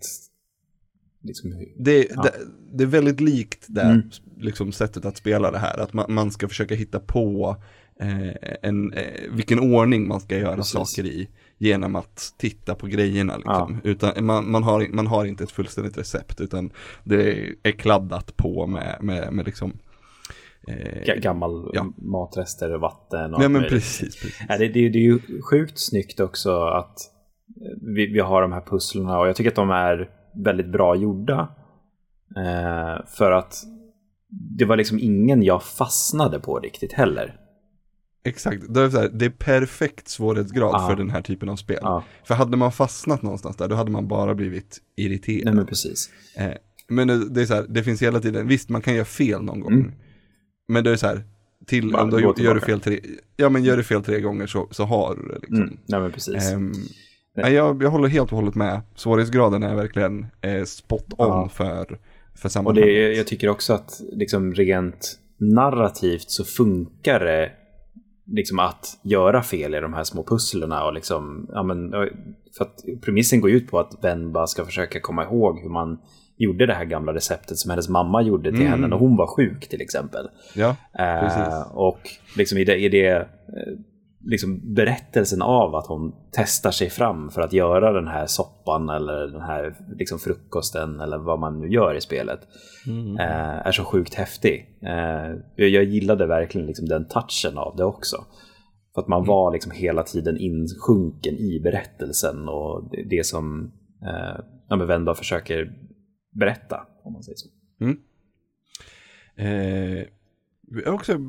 liksom. 1.26 1.66
Det, 1.78 2.08
Ja. 2.16 2.22
det, 2.22 2.32
det 2.78 2.84
är 2.84 2.88
väldigt 2.88 3.22
likt 3.22 3.66
det 3.70 3.82
Mm. 3.82 4.02
liksom, 4.38 4.72
sättet 4.72 5.06
att 5.06 5.18
spela 5.18 5.52
det 5.52 5.58
här. 5.58 5.78
Att 5.80 5.94
man, 5.94 6.06
man 6.14 6.32
ska 6.32 6.48
försöka 6.48 6.76
hitta 6.76 7.00
på 7.00 7.56
eh, 8.00 8.56
en, 8.62 8.94
eh, 8.94 9.04
vilken 9.32 9.60
ordning 9.60 10.08
man 10.08 10.20
ska 10.20 10.38
göra 10.38 10.56
Precis. 10.56 10.72
saker 10.72 11.06
i. 11.10 11.30
Genom 11.58 11.96
att 11.96 12.34
titta 12.38 12.76
på 12.76 12.88
grejerna. 12.88 13.38
Liksom. 13.38 13.82
Utan 13.84 14.26
man, 14.26 14.52
man, 14.52 14.64
har, 14.64 14.88
man 14.94 15.08
har 15.08 15.26
inte 15.26 15.44
ett 15.44 15.52
fullständigt 15.52 15.98
recept. 15.98 16.42
Utan 16.42 16.72
det 17.04 17.50
är 17.64 17.72
kladdat 17.72 18.38
på 18.38 18.68
med, 18.68 18.98
med, 19.02 19.34
med 19.34 19.46
liksom 19.46 19.74
eh, 20.68 21.04
Ga- 21.06 21.20
Gammal 21.22 21.72
Ja. 21.74 21.94
matrester 21.98 22.74
och 22.74 22.82
vatten 22.82 23.34
och 23.34 23.44
Ja 23.44 23.50
men 23.50 23.62
precis, 23.64 24.16
precis. 24.22 24.42
Ja, 24.50 24.58
det, 24.58 24.68
det, 24.68 24.90
det 24.90 24.98
är 25.00 25.04
ju 25.04 25.20
sjukt 25.52 25.80
snyggt 25.80 26.20
också 26.20 26.64
att 26.64 26.98
vi, 27.96 28.08
vi 28.14 28.20
har 28.20 28.42
de 28.42 28.52
här 28.52 28.62
pusslerna 28.62 29.20
och 29.20 29.28
jag 29.28 29.36
tycker 29.36 29.50
att 29.52 29.56
de 29.56 29.70
är 29.70 30.10
väldigt 30.36 30.72
bra 30.72 30.96
gjorda. 30.96 31.40
Eh, 32.38 33.06
för 33.08 33.32
att 33.32 33.64
det 34.58 34.66
var 34.66 34.78
liksom 34.78 35.00
ingen 35.00 35.44
jag 35.44 35.64
fastnade 35.64 36.40
på 36.40 36.60
riktigt 36.60 36.94
heller. 36.94 37.40
Exakt, 38.28 38.64
det 38.74 38.82
är, 38.82 38.90
så 38.90 38.98
här, 39.00 39.10
det 39.14 39.26
är 39.26 39.30
perfekt 39.30 40.08
svårighetsgrad 40.08 40.70
Ja. 40.74 40.88
för 40.90 40.96
den 40.96 41.10
här 41.10 41.22
typen 41.22 41.50
av 41.50 41.56
spel. 41.56 41.80
Ja, 41.82 42.04
För 42.28 42.36
hade 42.36 42.58
man 42.58 42.72
fastnat 42.72 43.22
någonstans 43.22 43.58
där, 43.58 43.68
då 43.68 43.76
hade 43.76 43.92
man 43.92 44.08
bara 44.08 44.36
blivit 44.36 44.78
irriterad. 44.98 45.46
nej 45.46 45.54
men 45.54 45.66
precis. 45.66 46.10
Eh, 46.38 46.52
men 46.88 47.08
det, 47.08 47.30
det 47.30 47.42
är 47.42 47.46
så 47.46 47.54
här, 47.54 47.66
det 47.70 47.84
finns 47.84 48.02
hela 48.02 48.20
tiden, 48.20 48.48
visst 48.48 48.70
man 48.70 48.82
kan 48.82 48.94
göra 48.96 49.06
fel 49.06 49.42
någon 49.42 49.60
gång. 49.60 49.74
Mm. 49.74 49.92
Men 50.68 50.84
det 50.84 50.92
är 50.92 50.96
så 50.96 51.08
här, 51.08 51.24
till, 51.66 51.92
Bara 51.92 52.04
om 52.04 52.10
du 52.10 52.20
gjort- 52.20 52.40
gör 52.40 52.56
du 52.56 52.62
fel 52.62 52.82
tre, 52.82 53.00
ja 53.38 53.50
men 53.50 53.64
gör 53.64 53.78
du 53.78 53.84
fel 53.84 54.04
tre 54.04 54.20
gånger 54.22 54.48
så, 54.48 54.68
så 54.72 54.84
har 54.86 55.16
du 55.16 55.28
det 55.28 55.40
liksom. 55.40 55.58
Mm, 55.58 55.78
nej 55.88 56.00
men 56.00 56.12
precis. 56.12 56.52
Ehm, 56.52 56.72
nej, 57.36 57.54
jag, 57.54 57.84
jag 57.84 57.90
håller 57.90 58.08
helt 58.08 58.32
och 58.32 58.38
hållet 58.38 58.56
med, 58.56 58.82
svårighetsgraden 58.96 59.64
är 59.64 59.76
verkligen 59.76 60.26
eh, 60.42 60.64
spot 60.64 61.06
on 61.18 61.28
Ja. 61.28 61.50
för, 61.54 61.86
för 62.36 62.46
Och 62.46 62.52
sammanhanget. 62.52 62.86
det, 62.88 63.14
jag 63.14 63.28
tycker 63.28 63.50
också 63.50 63.74
att 63.74 64.02
liksom 64.12 64.54
rent 64.54 65.20
narrativt 65.38 66.30
så 66.30 66.44
funkar 66.44 67.20
det 67.20 67.52
liksom 68.28 68.60
att 68.60 69.00
göra 69.04 69.42
fel 69.44 69.76
i 69.76 69.80
de 69.80 69.94
här 69.94 70.04
små 70.04 70.24
pusslerna 70.24 70.86
och 70.86 70.94
liksom, 70.94 71.50
ja 71.54 71.64
men, 71.64 71.92
för 72.58 72.64
att 72.66 72.84
premissen 73.02 73.42
går 73.42 73.52
ut 73.52 73.68
på 73.72 73.80
att 73.80 73.92
Venba 74.02 74.48
ska 74.48 74.66
försöka 74.66 75.00
komma 75.00 75.24
ihåg 75.24 75.60
hur 75.60 75.70
man 75.70 76.00
gjorde 76.38 76.66
det 76.66 76.74
här 76.74 76.86
gamla 76.86 77.14
receptet 77.14 77.58
som 77.58 77.72
hennes 77.72 77.90
mamma 77.90 78.22
gjorde 78.22 78.50
till 78.52 78.60
Mm. 78.60 78.72
henne 78.72 78.88
när 78.88 78.98
hon 78.98 79.16
var 79.18 79.28
sjuk 79.28 79.68
till 79.70 79.82
exempel. 79.82 80.28
Ja, 80.56 80.76
Eh, 81.00 81.20
Precis. 81.20 81.54
och 81.74 82.00
liksom 82.38 82.58
i 82.58 82.64
det, 82.64 82.76
i 82.78 82.90
det 82.90 83.08
eh, 83.16 83.24
liksom 84.26 84.74
berättelsen 84.74 85.42
av 85.42 85.76
att 85.76 85.88
hon 85.88 86.16
testar 86.32 86.72
sig 86.72 86.90
fram 86.90 87.30
för 87.30 87.42
att 87.42 87.54
göra 87.54 87.92
den 87.94 88.08
här 88.08 88.26
soppan 88.26 88.90
eller 88.90 89.28
den 89.28 89.42
här 89.42 89.76
liksom 89.98 90.20
frukosten 90.20 91.00
eller 91.00 91.18
vad 91.18 91.40
man 91.40 91.60
nu 91.60 91.68
gör 91.68 91.96
i 91.96 92.02
spelet 92.02 92.40
Mm. 92.88 93.18
eh, 93.18 93.68
är 93.68 93.72
så 93.72 93.84
sjukt 93.84 94.14
häftig. 94.14 94.78
Eh, 94.82 95.36
jag, 95.56 95.70
jag 95.70 95.84
gillade 95.84 96.26
verkligen 96.26 96.68
liksom 96.68 96.88
den 96.88 97.08
touchen 97.08 97.58
av 97.58 97.76
det 97.76 97.84
också. 97.86 98.18
För 98.94 99.02
att 99.02 99.08
man 99.08 99.20
Mm. 99.20 99.28
var 99.28 99.54
liksom 99.54 99.72
hela 99.72 100.04
tiden 100.04 100.38
insjunken 100.38 101.36
i 101.36 101.60
berättelsen 101.64 102.50
och 102.50 102.90
det, 102.92 103.04
det 103.10 103.26
som 103.26 103.72
eh, 104.02 104.40
ja, 104.70 104.76
men 104.76 104.88
Venba 104.88 105.16
försöker 105.16 105.74
berätta, 106.40 106.88
om 107.04 107.14
man 107.14 107.24
säger 107.24 107.36
så. 107.38 107.48
Eh, 109.38 110.06
också, 110.86 111.20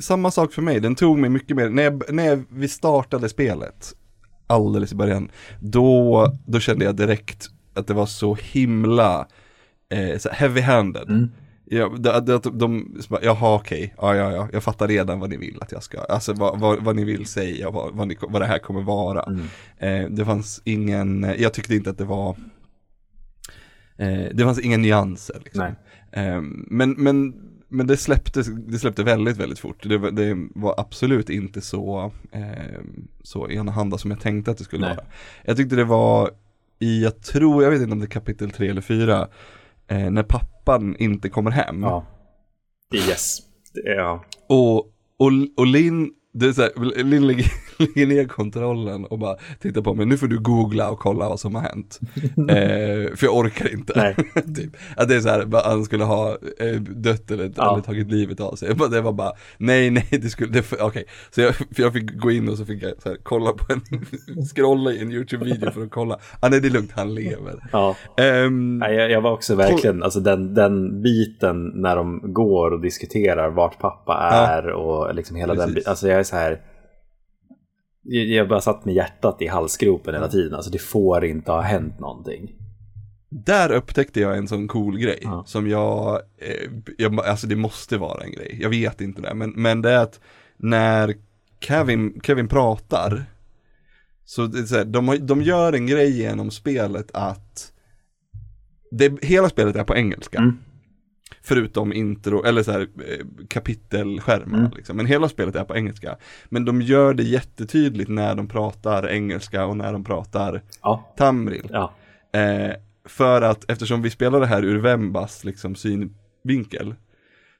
samma 0.00 0.30
sak 0.30 0.52
för 0.52 0.62
mig, 0.62 0.80
den 0.80 0.94
tog 0.94 1.18
mig 1.18 1.30
mycket 1.30 1.56
mer, 1.56 1.68
när, 1.68 1.82
jag, 1.82 2.02
när 2.12 2.44
vi 2.48 2.68
startade 2.68 3.28
spelet, 3.28 3.94
alldeles 4.46 4.92
i 4.92 4.94
början, 4.94 5.30
då, 5.60 6.26
då 6.46 6.60
kände 6.60 6.84
jag 6.84 6.96
direkt 6.96 7.48
att 7.74 7.86
det 7.86 7.94
var 7.94 8.06
så 8.06 8.34
himla 8.34 9.28
eh, 9.92 10.18
så 10.18 10.28
heavy-handed. 10.28 11.08
Mm. 11.08 11.30
Ja, 11.72 11.88
de, 11.98 12.24
de, 12.24 12.40
de, 12.42 12.58
de 12.58 12.96
så 13.00 13.08
bara, 13.08 13.24
jaha 13.24 13.54
okej, 13.54 13.94
ja, 13.96 14.16
ja, 14.16 14.32
ja, 14.32 14.48
jag 14.52 14.62
fattar 14.62 14.88
redan 14.88 15.20
vad 15.20 15.30
ni 15.30 15.36
vill 15.36 15.58
att 15.60 15.72
jag 15.72 15.82
ska, 15.82 16.00
alltså 16.00 16.32
vad, 16.32 16.60
vad, 16.60 16.84
vad 16.84 16.96
ni 16.96 17.04
vill 17.04 17.26
säga, 17.26 17.70
vad, 17.70 17.94
vad, 17.94 18.08
ni, 18.08 18.16
vad 18.20 18.42
det 18.42 18.46
här 18.46 18.58
kommer 18.58 18.82
vara. 18.82 19.22
Mm. 19.22 19.46
Eh, 19.78 20.10
det 20.10 20.24
fanns 20.24 20.62
ingen, 20.64 21.34
jag 21.38 21.54
tyckte 21.54 21.74
inte 21.74 21.90
att 21.90 21.98
det 21.98 22.04
var, 22.04 22.36
eh, 23.96 24.24
det 24.32 24.44
fanns 24.44 24.60
inga 24.60 24.76
nyanser. 24.76 25.40
Liksom. 25.44 25.64
Eh, 26.12 26.40
men, 26.66 26.90
men, 26.90 27.34
men 27.70 27.86
det 27.86 27.96
släppte, 27.96 28.42
det 28.42 28.78
släppte 28.78 29.02
väldigt, 29.02 29.36
väldigt 29.36 29.58
fort. 29.58 29.82
Det, 29.88 29.98
var- 29.98 30.10
det 30.10 30.48
var 30.54 30.74
absolut 30.80 31.30
inte 31.30 31.60
så, 31.60 32.12
eh, 32.32 32.80
så 33.22 33.48
enahanda 33.50 33.98
som 33.98 34.10
jag 34.10 34.20
tänkte 34.20 34.50
att 34.50 34.58
det 34.58 34.64
skulle 34.64 34.86
Nej. 34.86 34.96
vara. 34.96 35.06
Jag 35.44 35.56
tyckte 35.56 35.76
det 35.76 35.84
var 35.84 36.30
i, 36.78 37.02
jag 37.02 37.22
tror, 37.22 37.62
jag 37.64 37.70
vet 37.70 37.80
inte 37.80 37.92
om 37.92 37.98
det 37.98 38.04
är 38.04 38.10
kapitel 38.10 38.50
3 38.50 38.68
eller 38.68 38.80
4, 38.80 39.28
eh, 39.88 40.10
när 40.10 40.22
pappan 40.22 40.96
inte 40.96 41.28
kommer 41.28 41.50
hem. 41.50 41.82
Ja. 41.82 42.06
Yes. 42.94 43.38
Ja. 43.84 44.24
Och, 44.48 44.76
och, 45.16 45.30
och 45.56 45.66
Linn, 45.66 46.10
det 46.32 46.46
är 46.46 46.52
så 46.52 46.62
här, 46.62 47.02
Linn 47.04 47.26
lägger, 47.26 47.46
lägger 47.78 48.06
ner 48.14 48.24
kontrollen 48.24 49.04
och 49.04 49.18
bara 49.18 49.36
tittar 49.60 49.80
på 49.82 49.94
mig, 49.94 50.06
nu 50.06 50.16
får 50.16 50.26
du 50.26 50.38
googla 50.38 50.90
och 50.90 50.98
kolla 50.98 51.28
vad 51.28 51.40
som 51.40 51.54
har 51.54 51.62
hänt. 51.62 52.00
eh, 52.36 53.16
för 53.16 53.24
jag 53.26 53.36
orkar 53.36 53.72
inte. 53.72 54.14
Typ. 54.56 54.76
Att 54.96 55.08
det 55.08 55.16
är 55.16 55.20
så 55.20 55.28
här, 55.28 55.44
bara, 55.44 55.62
han 55.68 55.84
skulle 55.84 56.04
ha 56.04 56.30
eh, 56.60 56.80
dött 56.80 57.30
eller, 57.30 57.52
Ja. 57.56 57.72
eller 57.72 57.82
tagit 57.82 58.10
livet 58.10 58.40
av 58.40 58.54
sig. 58.54 58.74
Det 58.90 59.00
var 59.00 59.12
bara, 59.12 59.32
nej 59.58 59.90
nej, 59.90 60.06
det 60.10 60.28
skulle, 60.28 60.62
okej. 60.80 61.04
Så 61.30 61.40
jag, 61.40 61.54
jag 61.76 61.92
fick 61.92 62.16
gå 62.18 62.30
in 62.30 62.48
och 62.48 62.58
så 62.58 62.64
fick 62.64 62.82
jag 62.82 62.92
så 63.02 63.08
här, 63.08 63.16
kolla 63.22 63.52
på 63.52 63.72
en, 63.72 63.80
scrolla 64.46 64.92
i 64.92 65.00
en 65.02 65.12
YouTube-video 65.12 65.70
för 65.70 65.82
att 65.82 65.90
kolla. 65.90 66.18
Ah, 66.40 66.48
nej 66.48 66.60
det 66.60 66.68
är 66.68 66.72
lugnt, 66.72 66.92
han 66.94 67.14
lever. 67.14 67.68
ja. 67.72 67.96
Ehm, 68.16 68.78
Nej, 68.78 68.94
jag, 68.94 69.10
jag 69.10 69.20
var 69.20 69.32
också 69.32 69.54
verkligen, 69.54 70.02
alltså 70.02 70.20
den, 70.20 70.54
den 70.54 71.02
biten 71.02 71.66
när 71.74 71.96
de 71.96 72.20
går 72.32 72.70
och 72.70 72.80
diskuterar 72.80 73.50
vart 73.50 73.78
pappa 73.78 74.14
är 74.16 74.66
och 74.72 75.14
liksom 75.14 75.36
hela 75.36 75.54
den 75.54 75.58
Precis. 75.62 75.74
biten. 75.74 75.90
Alltså 75.90 76.08
jag 76.08 76.19
är 76.20 76.24
så 76.24 76.36
här. 76.36 76.62
Jag 78.02 78.26
jag 78.26 78.48
bara 78.48 78.60
satt 78.60 78.84
med 78.84 78.94
hjärtat 78.94 79.42
i 79.42 79.46
halsgropen 79.46 80.14
hela 80.14 80.28
tiden. 80.28 80.54
Alltså 80.54 80.70
det 80.70 80.78
får 80.78 81.24
inte 81.24 81.52
ha 81.52 81.60
hänt 81.60 82.00
någonting. 82.00 82.56
Där 83.28 83.72
upptäckte 83.72 84.20
jag 84.20 84.36
en 84.36 84.48
sån 84.48 84.68
cool 84.68 84.98
grej 84.98 85.18
Ja. 85.22 85.44
som 85.46 85.68
jag, 85.68 86.20
eh, 86.38 86.70
jag, 86.98 87.20
alltså 87.20 87.46
det 87.46 87.56
måste 87.56 87.98
vara 87.98 88.24
en 88.24 88.32
grej, 88.32 88.58
jag 88.60 88.70
vet 88.70 89.00
inte 89.00 89.22
det, 89.22 89.34
men, 89.34 89.50
men 89.50 89.82
det 89.82 89.90
är 89.90 89.98
att 90.02 90.20
när 90.56 91.14
Kevin, 91.60 92.20
Kevin 92.22 92.48
pratar, 92.48 93.24
så, 94.24 94.46
det 94.46 94.58
är 94.58 94.62
så 94.62 94.76
här, 94.76 94.84
de, 94.84 95.18
de 95.26 95.42
gör 95.42 95.72
en 95.72 95.86
grej 95.86 96.18
genom 96.18 96.50
spelet 96.50 97.10
att 97.14 97.72
det, 98.90 99.24
hela 99.24 99.48
spelet 99.48 99.76
är 99.76 99.84
på 99.84 99.96
engelska. 99.96 100.38
Mm. 100.38 100.58
Förutom 101.42 101.92
intro, 101.92 102.44
eller 102.44 102.62
så 102.62 102.72
här, 102.72 102.80
eh, 102.80 103.26
kapitelskärmar 103.48 104.58
Mm. 104.58 104.70
liksom. 104.76 104.96
Men 104.96 105.06
hela 105.06 105.28
spelet 105.28 105.56
är 105.56 105.64
på 105.64 105.76
engelska. 105.76 106.16
Men 106.48 106.64
de 106.64 106.82
gör 106.82 107.14
det 107.14 107.22
jättetydligt 107.22 108.10
när 108.10 108.34
de 108.34 108.48
pratar 108.48 109.08
engelska 109.08 109.64
och 109.66 109.76
när 109.76 109.92
de 109.92 110.04
pratar 110.04 110.62
Ja, 110.82 111.14
Tamril. 111.16 111.68
ja, 111.70 111.94
Eh, 112.32 112.74
för 113.04 113.42
att 113.42 113.70
eftersom 113.70 114.02
vi 114.02 114.10
spelar 114.10 114.40
det 114.40 114.46
här 114.46 114.62
ur 114.64 114.78
Vembas 114.78 115.44
liksom 115.44 115.74
synvinkel 115.74 116.94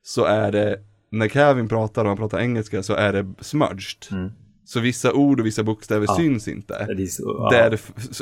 så 0.02 0.24
är 0.24 0.52
det, 0.52 0.80
när 1.10 1.28
Kevin 1.28 1.68
pratar 1.68 2.02
och 2.04 2.08
han 2.08 2.16
pratar 2.16 2.38
engelska 2.40 2.82
så 2.82 2.94
är 2.94 3.12
det 3.12 3.32
smudged. 3.40 4.06
Mm. 4.10 4.30
Så 4.64 4.80
vissa 4.80 5.12
ord 5.12 5.40
och 5.40 5.46
vissa 5.46 5.62
bokstäver 5.62 6.06
Ja. 6.08 6.16
syns 6.16 6.48
inte. 6.48 6.86
det 6.94 7.02
är 7.02 7.06
så, 7.06 7.22
ja. 7.52 7.58
Där, 7.58 7.76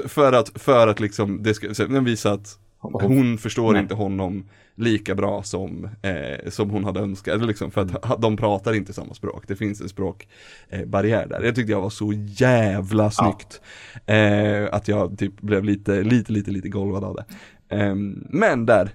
för 0.08 0.32
att, 0.32 0.48
för 0.54 0.88
att 0.88 1.00
liksom, 1.00 1.42
det 1.42 1.54
ska, 1.54 1.68
visa 2.00 2.32
att 2.32 2.58
hon 2.80 3.38
förstår 3.38 3.72
Nej. 3.72 3.82
inte 3.82 3.94
honom 3.94 4.44
lika 4.74 5.14
bra 5.14 5.42
som, 5.42 5.88
eh, 6.02 6.50
som 6.50 6.70
hon 6.70 6.84
hade 6.84 7.00
önskat. 7.00 7.34
Eller 7.34 7.46
liksom 7.46 7.70
för 7.70 7.80
att 7.80 8.04
ha- 8.04 8.16
de 8.16 8.36
pratar 8.36 8.72
inte 8.74 8.92
samma 8.92 9.14
språk. 9.14 9.44
Det 9.46 9.56
finns 9.56 9.80
en 9.80 9.88
språkbarriär 9.88 11.22
eh, 11.22 11.28
där. 11.28 11.42
Jag 11.42 11.54
tyckte 11.54 11.72
jag 11.72 11.80
var 11.80 11.90
så 11.90 12.12
jävla 12.26 13.10
snyggt. 13.10 13.60
Eh, 14.06 14.68
att 14.72 14.88
jag 14.88 15.18
typ 15.18 15.40
blev 15.40 15.64
lite, 15.64 16.02
lite, 16.02 16.32
lite, 16.32 16.50
lite 16.50 16.68
golvad 16.68 17.04
av 17.04 17.14
det. 17.16 17.24
Ehm, 17.70 18.26
men 18.30 18.66
där, 18.66 18.90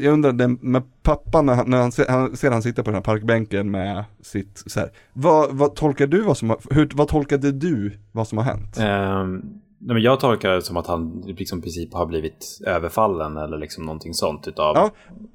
jag 0.00 0.12
undrar 0.12 0.32
den, 0.32 0.58
med 0.60 0.82
pappan 1.02 1.46
när 1.46 1.54
han, 1.54 1.70
när 1.70 1.78
han, 1.78 1.92
ser, 1.92 2.08
han 2.08 2.36
ser 2.36 2.50
han 2.50 2.62
sitta 2.62 2.82
på 2.82 2.90
den 2.90 2.94
här 2.94 3.02
parkbänken 3.02 3.70
med 3.70 4.04
sitt 4.22 4.62
så 4.66 4.80
här, 4.80 4.90
vad, 5.12 5.56
vad 5.56 5.74
tolkar 5.74 6.06
du 6.06 6.22
vad 6.22 6.36
som 6.36 6.50
har, 6.50 6.58
hur, 6.70 6.90
vad 6.94 7.08
tolkade 7.08 7.52
du 7.52 7.92
vad 8.12 8.28
som 8.28 8.38
har 8.38 8.44
hänt? 8.44 8.78
Ehm, 8.78 9.60
nej, 9.78 9.94
men 9.94 10.02
jag 10.02 10.20
tolkar 10.20 10.50
det 10.52 10.62
som 10.62 10.76
att 10.76 10.86
han 10.86 11.22
liksom 11.26 11.58
i 11.58 11.62
princip 11.62 11.94
har 11.94 12.06
blivit 12.06 12.58
överfallen 12.66 13.36
eller 13.36 13.58
liksom 13.58 13.84
någonting 13.84 14.14
sånt 14.14 14.48
utav... 14.48 14.76
Ja, 14.76 14.90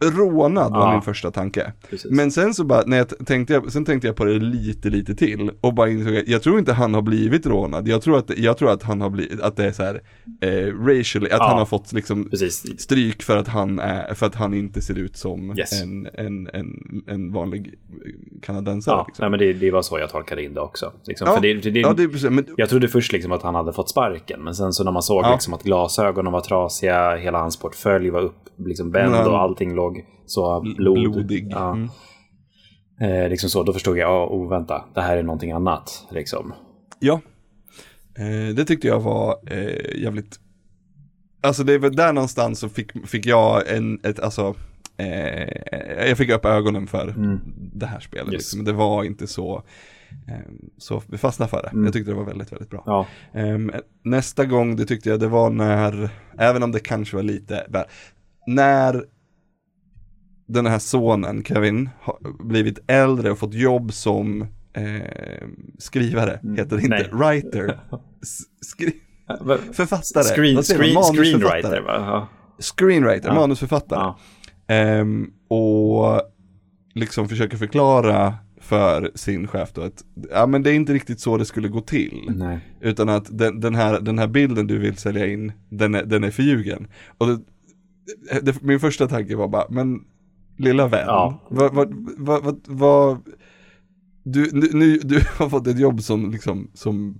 rånad 0.09 0.71
var 0.71 0.79
Ja. 0.87 0.91
min 0.91 1.01
första 1.01 1.31
tanke. 1.31 1.73
Precis. 1.89 2.11
Men 2.11 2.31
sen 2.31 2.53
så 2.53 2.63
bara, 2.63 2.83
när 2.85 2.97
jag 2.97 3.25
tänkte 3.27 3.53
jag, 3.53 3.71
sen 3.71 3.85
tänkte 3.85 4.07
jag 4.07 4.15
på 4.15 4.25
det 4.25 4.39
lite, 4.39 4.89
lite 4.89 5.15
till 5.15 5.51
och 5.61 5.73
bara 5.73 5.89
insåg 5.89 6.15
att 6.17 6.27
jag 6.27 6.41
tror 6.41 6.59
inte 6.59 6.73
han 6.73 6.93
har 6.93 7.01
blivit 7.01 7.45
rånad. 7.45 7.87
Jag 7.87 8.01
tror 8.01 8.17
att, 8.17 8.37
jag 8.37 8.57
tror 8.57 8.71
att 8.71 8.83
han 8.83 9.01
har 9.01 9.09
blivit, 9.09 9.41
att 9.41 9.55
det 9.55 9.65
är 9.65 9.71
så 9.71 9.83
här, 9.83 10.01
eh, 10.41 10.75
racially, 10.87 11.25
att 11.29 11.37
Ja. 11.39 11.47
han 11.47 11.57
har 11.57 11.65
fått 11.65 11.93
liksom 11.93 12.29
Precis. 12.29 12.79
stryk 12.81 13.23
för 13.23 13.37
att 13.37 13.47
han 13.47 13.79
är, 13.79 14.13
för 14.13 14.25
att 14.25 14.35
han 14.35 14.53
inte 14.53 14.81
ser 14.81 14.97
ut 14.97 15.17
som 15.17 15.57
Yes. 15.57 15.81
en, 15.81 16.07
en, 16.13 16.47
en, 16.53 16.67
en 17.07 17.33
vanlig 17.33 17.73
kanadensare. 18.41 18.95
Ja, 18.95 19.05
liksom. 19.07 19.23
nej, 19.23 19.29
men 19.29 19.39
det, 19.39 19.53
det 19.53 19.71
var 19.71 19.81
så 19.81 19.99
jag 19.99 20.09
tolkade 20.09 20.43
in 20.43 20.53
det 20.53 20.61
också. 20.61 20.91
Liksom. 21.07 21.27
Ja, 21.27 21.33
För 21.35 21.41
det, 21.41 21.53
det, 21.53 21.79
ja, 21.79 21.93
det 21.93 22.03
är 22.03 22.07
precis, 22.07 22.29
men, 22.29 22.45
Jag 22.57 22.69
trodde 22.69 22.87
först 22.87 23.11
liksom 23.11 23.31
att 23.31 23.41
han 23.43 23.55
hade 23.55 23.73
fått 23.73 23.89
sparken, 24.31 24.43
men 24.43 24.55
sen 24.55 24.73
så 24.73 24.83
när 24.83 24.91
man 24.91 25.03
såg 25.03 25.23
Ja. 25.25 25.31
liksom 25.31 25.53
att 25.53 25.63
glasögonen 25.63 26.33
var 26.33 26.41
trasiga, 26.41 27.15
hela 27.15 27.39
hans 27.39 27.59
portfölj 27.59 28.09
var 28.09 28.21
upp, 28.21 28.49
liksom 28.57 28.89
och 29.27 29.39
allting 29.39 29.75
låg 29.75 30.05
så 30.25 30.61
blod. 30.61 31.11
blodig. 31.11 31.47
Ja. 31.51 31.71
Mm. 31.71 31.89
Eh, 33.01 33.29
liksom 33.29 33.49
så, 33.49 33.63
då 33.63 33.73
förstod 33.73 33.97
jag, 33.97 34.09
ja, 34.09 34.25
oh, 34.25 34.49
vänta, 34.49 34.85
det 34.93 35.01
här 35.01 35.17
är 35.17 35.23
någonting 35.23 35.51
annat. 35.51 36.07
Liksom. 36.11 36.53
Ja, 36.99 37.21
eh, 38.17 38.55
det 38.55 38.65
tyckte 38.65 38.87
jag 38.87 38.99
var 38.99 39.35
eh, 39.47 40.01
jävligt, 40.01 40.39
alltså 41.43 41.63
det 41.63 41.73
är 41.73 41.79
väl 41.79 41.95
där 41.95 42.13
någonstans 42.13 42.59
så 42.59 42.69
fick, 42.69 43.07
fick 43.07 43.25
jag 43.25 43.71
en, 43.75 43.99
ett, 44.03 44.19
alltså, 44.19 44.55
eh, 44.97 46.07
jag 46.07 46.17
fick 46.17 46.29
upp 46.29 46.45
ögonen 46.45 46.87
för 46.87 47.13
det 47.73 47.85
här 47.85 47.99
spelet. 47.99 48.33
Yes. 48.33 48.33
Liksom. 48.33 48.63
Det 48.63 48.73
var 48.73 49.03
inte 49.03 49.27
så, 49.27 49.63
så 50.77 51.01
vi 51.07 51.17
fastnade 51.17 51.49
för 51.49 51.61
det. 51.63 51.83
Jag 51.85 51.93
tyckte 51.93 52.11
det 52.11 52.15
var 52.17 52.25
väldigt, 52.25 52.51
väldigt 52.51 52.69
bra. 52.69 52.83
Ja, 52.85 53.07
Ehm, 53.33 53.71
nästa 54.03 54.45
gång, 54.45 54.75
det 54.75 54.85
tyckte 54.85 55.09
jag 55.09 55.19
det 55.19 55.27
var 55.27 55.49
när, 55.49 56.09
även 56.37 56.63
om 56.63 56.71
det 56.71 56.79
kanske 56.79 57.15
var 57.15 57.23
lite, 57.23 57.65
bara, 57.69 57.85
när 58.47 59.05
den 60.47 60.65
här 60.65 60.79
sonen, 60.79 61.43
Kevin, 61.43 61.89
har 62.01 62.43
blivit 62.47 62.79
äldre 62.87 63.31
och 63.31 63.39
fått 63.39 63.53
jobb 63.53 63.93
som 63.93 64.41
eh, 64.73 65.47
skrivare, 65.77 66.39
heter 66.57 66.77
det 66.77 66.83
inte, 66.83 66.87
nej. 66.87 67.09
writer, 67.11 67.79
skri- 68.61 69.01
författare, 69.73 70.23
Screen, 70.23 70.63
screen, 70.63 70.93
Manusförfattare. 70.93 71.23
screenwriter, 71.23 71.81
va? 71.81 72.27
Screenwriter, 72.59 73.27
Ja. 73.29 73.35
manusförfattare. 73.35 73.99
Ja. 73.99 74.19
Ehm, 74.75 75.31
och 75.47 76.21
liksom 76.93 77.29
försöker 77.29 77.57
förklara 77.57 78.35
för 78.61 79.11
sin 79.15 79.47
chef 79.47 79.73
då 79.73 79.81
att, 79.81 80.03
ja 80.31 80.47
men 80.47 80.63
det 80.63 80.71
är 80.71 80.73
inte 80.73 80.93
riktigt 80.93 81.19
så 81.19 81.37
det 81.37 81.45
skulle 81.45 81.67
gå 81.67 81.81
till. 81.81 82.31
Nej. 82.35 82.59
Utan 82.81 83.09
att 83.09 83.37
den, 83.37 83.59
den, 83.59 83.75
här, 83.75 83.99
den 84.01 84.19
här 84.19 84.27
bilden 84.27 84.67
du 84.67 84.77
vill 84.77 84.97
sälja 84.97 85.27
in, 85.27 85.51
den 85.69 85.95
är, 85.95 86.03
den 86.05 86.23
är 86.23 86.31
förljugen. 86.31 86.87
Och 87.17 87.27
det, 87.27 87.39
det, 88.41 88.61
min 88.61 88.79
första 88.79 89.07
tanke 89.07 89.35
var 89.35 89.47
bara, 89.47 89.65
men 89.69 89.99
lilla 90.57 90.87
vän, 90.87 91.05
Ja. 91.07 91.41
vad, 91.49 91.73
vad, 91.73 91.93
vad, 92.17 92.61
vad, 92.67 93.17
du, 94.23 94.49
nu, 94.73 94.97
du 94.97 95.19
har 95.37 95.49
fått 95.49 95.67
ett 95.67 95.79
jobb 95.79 96.01
som, 96.01 96.31
liksom, 96.31 96.71
som 96.73 97.17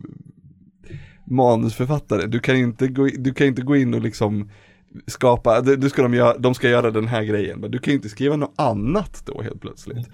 manusförfattare, 1.25 2.25
du 2.27 2.39
kan 2.39 2.55
inte 2.55 2.87
gå, 2.87 3.07
in- 3.07 3.23
du 3.23 3.33
kan 3.33 3.47
inte 3.47 3.61
gå 3.61 3.75
in 3.75 3.93
och 3.93 4.01
liksom 4.01 4.49
skapa, 5.07 5.61
du 5.61 5.89
ska 5.89 6.01
de, 6.03 6.13
göra, 6.13 6.37
de 6.37 6.53
ska 6.53 6.69
göra 6.69 6.91
den 6.91 7.07
här 7.07 7.23
grejen, 7.23 7.59
men 7.59 7.71
du 7.71 7.79
kan 7.79 7.91
ju 7.91 7.95
inte 7.95 8.09
skriva 8.09 8.35
något 8.35 8.53
annat 8.55 9.23
då 9.25 9.41
helt 9.41 9.61
plötsligt. 9.61 10.07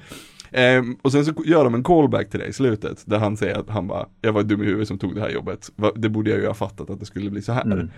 Ehm, 0.57 0.97
och 1.01 1.11
sen 1.11 1.25
så 1.25 1.33
gör 1.45 1.63
de 1.63 1.75
en 1.75 1.83
callback 1.83 2.29
till 2.29 2.39
det 2.39 2.45
i 2.45 2.53
slutet, 2.53 3.03
där 3.05 3.17
han 3.17 3.37
säger 3.37 3.55
att 3.59 3.69
han 3.69 3.87
bara, 3.87 4.07
jag 4.21 4.33
var 4.33 4.43
dum 4.43 4.63
i 4.63 4.65
huvudet 4.65 4.87
som 4.87 4.99
tog 4.99 5.15
det 5.15 5.21
här 5.21 5.29
jobbet, 5.29 5.71
det 5.95 6.09
borde 6.09 6.29
jag 6.29 6.39
ju 6.39 6.47
ha 6.47 6.53
fattat 6.53 6.89
att 6.89 6.99
det 6.99 7.05
skulle 7.05 7.29
bli 7.29 7.41
så 7.41 7.51
här. 7.51 7.65
Mm. 7.65 7.89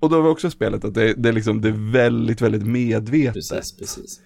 Och 0.00 0.10
då 0.10 0.20
var 0.20 0.30
också 0.30 0.50
spelet 0.50 0.84
att 0.84 0.94
det, 0.94 1.14
det, 1.14 1.28
är 1.28 1.32
liksom, 1.32 1.60
det 1.60 1.68
är 1.68 1.92
väldigt, 1.92 2.40
väldigt 2.40 2.66
medvetet 2.66 3.34
Precis, 3.34 3.76
precis. 3.78 4.20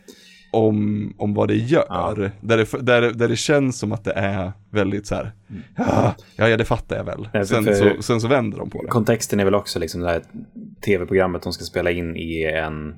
om, 0.52 1.14
om 1.18 1.34
vad 1.34 1.48
det 1.48 1.56
gör. 1.56 1.84
Ja. 1.88 2.14
Där, 2.40 2.56
det, 2.56 2.86
där, 2.86 3.12
där 3.12 3.28
det 3.28 3.36
känns 3.36 3.78
som 3.78 3.92
att 3.92 4.04
det 4.04 4.12
är 4.12 4.52
väldigt 4.70 5.06
så 5.06 5.14
här, 5.14 5.32
ja, 5.76 6.14
ja 6.36 6.56
det 6.56 6.64
fattar 6.64 6.96
jag 6.96 7.04
väl. 7.04 7.18
Mm. 7.18 7.30
Nej, 7.34 7.46
sen, 7.46 7.76
så, 7.76 8.02
sen 8.02 8.20
så 8.20 8.28
vänder 8.28 8.58
de 8.58 8.70
på 8.70 8.82
det. 8.82 8.88
Kontexten 8.88 9.40
är 9.40 9.44
väl 9.44 9.54
också 9.54 9.78
liksom 9.78 10.00
det 10.00 10.08
här 10.08 10.22
tv-programmet 10.84 11.42
de 11.42 11.52
ska 11.52 11.64
spela 11.64 11.90
in 11.90 12.16
i 12.16 12.44
en 12.44 12.88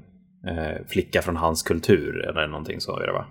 eh, 0.47 0.87
flicka 0.87 1.23
från 1.23 1.37
hans 1.37 1.63
kultur 1.63 2.29
eller 2.29 2.47
någonting 2.47 2.81
så 2.81 2.99
är 2.99 3.07
det 3.07 3.13
va? 3.13 3.27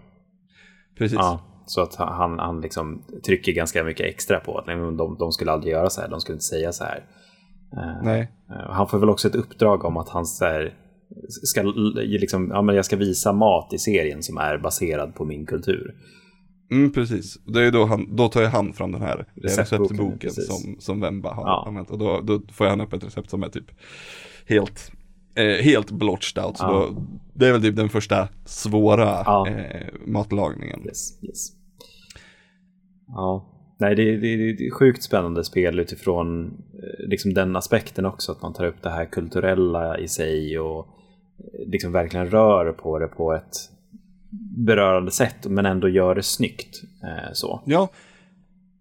Precis. 1.01 1.17
Ja, 1.19 1.39
så 1.65 1.81
att 1.81 1.95
han, 1.95 2.39
han 2.39 2.61
liksom 2.61 3.01
trycker 3.25 3.51
ganska 3.51 3.83
mycket 3.83 4.05
extra 4.05 4.39
på 4.39 4.57
att 4.57 4.65
de, 4.65 5.15
de 5.19 5.31
skulle 5.31 5.51
aldrig 5.51 5.73
göra 5.73 5.89
så 5.89 6.01
här, 6.01 6.07
de 6.09 6.21
skulle 6.21 6.35
inte 6.35 6.45
säga 6.45 6.71
så 6.71 6.83
här. 6.83 7.05
Eh, 7.77 8.03
Nej. 8.03 8.31
eh, 8.49 8.71
Han 8.71 8.87
får 8.87 8.99
väl 8.99 9.09
också 9.09 9.27
ett 9.27 9.35
uppdrag 9.35 9.85
om 9.85 9.97
att 9.97 10.09
han 10.09 10.25
så 10.25 10.45
här, 10.45 10.73
ska, 11.29 11.61
liksom, 11.95 12.49
ja, 12.53 12.61
men 12.61 12.75
jag 12.75 12.85
ska 12.85 12.95
visa 12.95 13.33
mat 13.33 13.73
i 13.73 13.77
serien 13.77 14.23
som 14.23 14.37
är 14.37 14.57
baserad 14.57 15.15
på 15.15 15.25
min 15.25 15.45
kultur. 15.45 15.95
Mm, 16.71 16.91
precis. 16.93 17.37
Det 17.45 17.61
är 17.61 17.71
då, 17.71 17.85
han, 17.85 18.15
då 18.15 18.27
tar 18.27 18.43
han 18.43 18.73
fram 18.73 18.91
den 18.91 19.01
här 19.01 19.25
Receptboken, 19.43 20.31
som, 20.31 20.75
som 20.79 21.01
Vemba 21.01 21.33
har 21.33 21.43
Ja. 21.43 21.63
använt. 21.67 21.89
Och 21.91 21.97
då, 21.97 22.21
då 22.21 22.41
får 22.51 22.65
han 22.65 22.81
upp 22.81 22.93
ett 22.93 23.03
recept 23.03 23.29
som 23.29 23.43
är 23.43 23.49
typ 23.49 23.65
helt, 24.47 24.91
eh, 25.35 25.45
helt 25.63 25.91
blotched 25.91 26.43
out. 26.45 26.57
Så 26.57 26.63
Ja. 26.63 26.71
då, 26.71 27.01
det 27.33 27.47
är 27.47 27.51
väl 27.51 27.61
typ 27.61 27.75
den 27.75 27.89
första 27.89 28.27
svåra 28.45 29.03
Ja. 29.25 29.47
eh, 29.49 29.87
matlagningen. 30.05 30.81
Yes, 30.85 31.23
yes. 31.23 31.47
Ja, 33.07 33.45
nej 33.79 33.95
det, 33.95 34.03
det, 34.17 34.35
det 34.53 34.67
är 34.67 34.71
sjukt 34.71 35.03
spännande 35.03 35.43
spel 35.43 35.79
utifrån 35.79 36.45
eh, 36.73 37.07
liksom 37.09 37.33
den 37.33 37.55
aspekten 37.55 38.05
också, 38.05 38.31
att 38.31 38.41
man 38.41 38.53
tar 38.53 38.65
upp 38.65 38.81
det 38.81 38.89
här 38.89 39.05
kulturella 39.05 39.97
i 39.97 40.07
sig 40.07 40.59
och 40.59 40.87
eh, 41.39 41.69
liksom 41.69 41.91
verkligen 41.91 42.29
rör 42.29 42.71
på 42.71 42.99
det 42.99 43.07
på 43.07 43.33
ett 43.33 43.55
berörande 44.57 45.11
sätt 45.11 45.45
men 45.47 45.65
ändå 45.65 45.89
gör 45.89 46.15
det 46.15 46.23
snyggt. 46.23 46.81
Eh, 47.03 47.29
så. 47.33 47.61
Ja, 47.65 47.89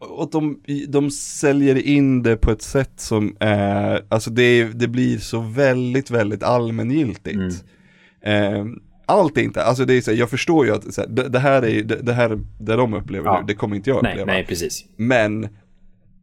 och 0.01 0.31
de, 0.31 0.61
de 0.89 1.11
säljer 1.11 1.87
in 1.87 2.23
det 2.23 2.37
på 2.37 2.51
ett 2.51 2.63
sätt 2.63 2.93
som 2.97 3.37
är, 3.41 4.05
alltså 4.09 4.31
det, 4.31 4.65
det 4.65 4.89
blir 4.89 5.19
så 5.19 5.41
väldigt, 5.41 6.11
väldigt 6.11 6.43
allmängiltigt. 6.43 7.65
Eh, 8.23 8.65
allt 9.07 9.39
är 9.39 9.43
inte, 9.43 9.63
alltså 9.65 9.85
det 9.85 9.95
är 9.95 10.01
så 10.01 10.11
här, 10.11 10.19
jag 10.19 10.31
förstår 10.31 10.67
ju 10.67 10.73
att 10.75 10.95
så 10.95 11.01
här, 11.01 11.09
det, 11.09 11.29
det 11.29 11.39
här 11.39 11.63
är 11.63 11.83
det, 11.83 11.97
det 12.03 12.13
här, 12.13 12.39
det 12.61 12.77
de 12.77 12.95
upplever 12.95 13.27
Ja. 13.27 13.41
nu, 13.41 13.47
det 13.47 13.55
kommer 13.55 13.77
inte 13.77 13.91
jag 13.91 14.03
Nej, 14.03 14.13
uppleva. 14.13 14.33
nej, 14.33 14.47
precis. 14.47 14.85
Men, 14.97 15.49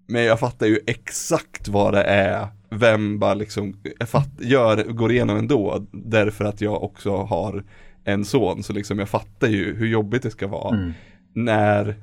men 0.07 0.23
jag 0.23 0.39
fattar 0.39 0.65
ju 0.67 0.79
exakt 0.87 1.67
vad 1.67 1.93
det 1.93 2.03
är 2.03 2.47
vem 2.69 3.19
bara 3.19 3.33
liksom 3.33 3.75
fatt, 4.05 4.29
gör, 4.39 4.83
går 4.83 5.11
igenom 5.11 5.37
ändå, 5.37 5.85
därför 5.91 6.45
att 6.45 6.61
jag 6.61 6.83
också 6.83 7.15
har 7.17 7.63
en 8.03 8.25
son, 8.25 8.63
så 8.63 8.73
liksom 8.73 8.99
jag 8.99 9.09
fattar 9.09 9.47
ju 9.47 9.75
hur 9.75 9.87
jobbigt 9.87 10.23
det 10.23 10.31
ska 10.31 10.47
vara 10.47 10.77
Mm. 10.77 10.93
när, 11.33 11.95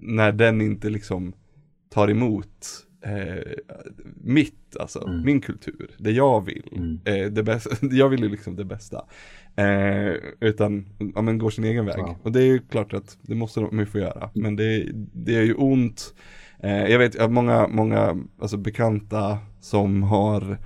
när 0.00 0.32
den 0.32 0.60
inte 0.60 0.90
liksom 0.90 1.32
tar 1.90 2.10
emot 2.10 2.86
eh, 3.02 3.52
mitt, 4.22 4.76
alltså 4.80 5.06
Mm. 5.06 5.24
min 5.24 5.40
kultur, 5.40 5.90
det 5.98 6.10
jag 6.10 6.44
vill, 6.44 6.98
eh, 7.04 7.26
det 7.26 7.42
bästa, 7.42 7.70
jag 7.90 8.08
vill 8.08 8.22
ju 8.22 8.28
liksom 8.28 8.56
det 8.56 8.64
bästa. 8.64 9.04
Eh, 9.56 10.14
utan, 10.40 10.86
ja 11.14 11.22
men 11.22 11.38
går 11.38 11.50
sin 11.50 11.64
egen 11.64 11.86
väg. 11.86 11.98
Ja. 11.98 12.16
Och 12.22 12.32
det 12.32 12.40
är 12.42 12.46
ju 12.46 12.58
klart 12.58 12.92
att 12.92 13.18
det 13.22 13.34
måste 13.34 13.60
de 13.60 13.78
ju 13.78 13.86
få 13.86 13.98
göra. 13.98 14.30
Men 14.34 14.56
det, 14.56 14.88
det 15.12 15.36
är 15.36 15.42
ju 15.42 15.54
ont. 15.54 16.14
Eh, 16.62 16.84
jag 16.84 16.98
vet, 16.98 17.20
har 17.20 17.28
många, 17.28 17.68
många 17.68 18.16
alltså 18.40 18.56
bekanta 18.56 19.38
som 19.60 20.02
har 20.02 20.58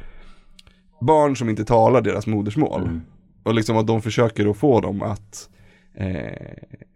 barn 1.01 1.37
som 1.37 1.49
inte 1.49 1.65
talar 1.65 2.01
deras 2.01 2.27
modersmål. 2.27 2.83
Mm. 2.83 3.01
Och 3.43 3.55
liksom 3.55 3.77
att 3.77 3.87
de 3.87 4.03
försöker 4.03 4.51
att 4.51 4.57
få 4.57 4.81
dem 4.81 5.03
att 5.03 5.51
eh, 6.01 6.53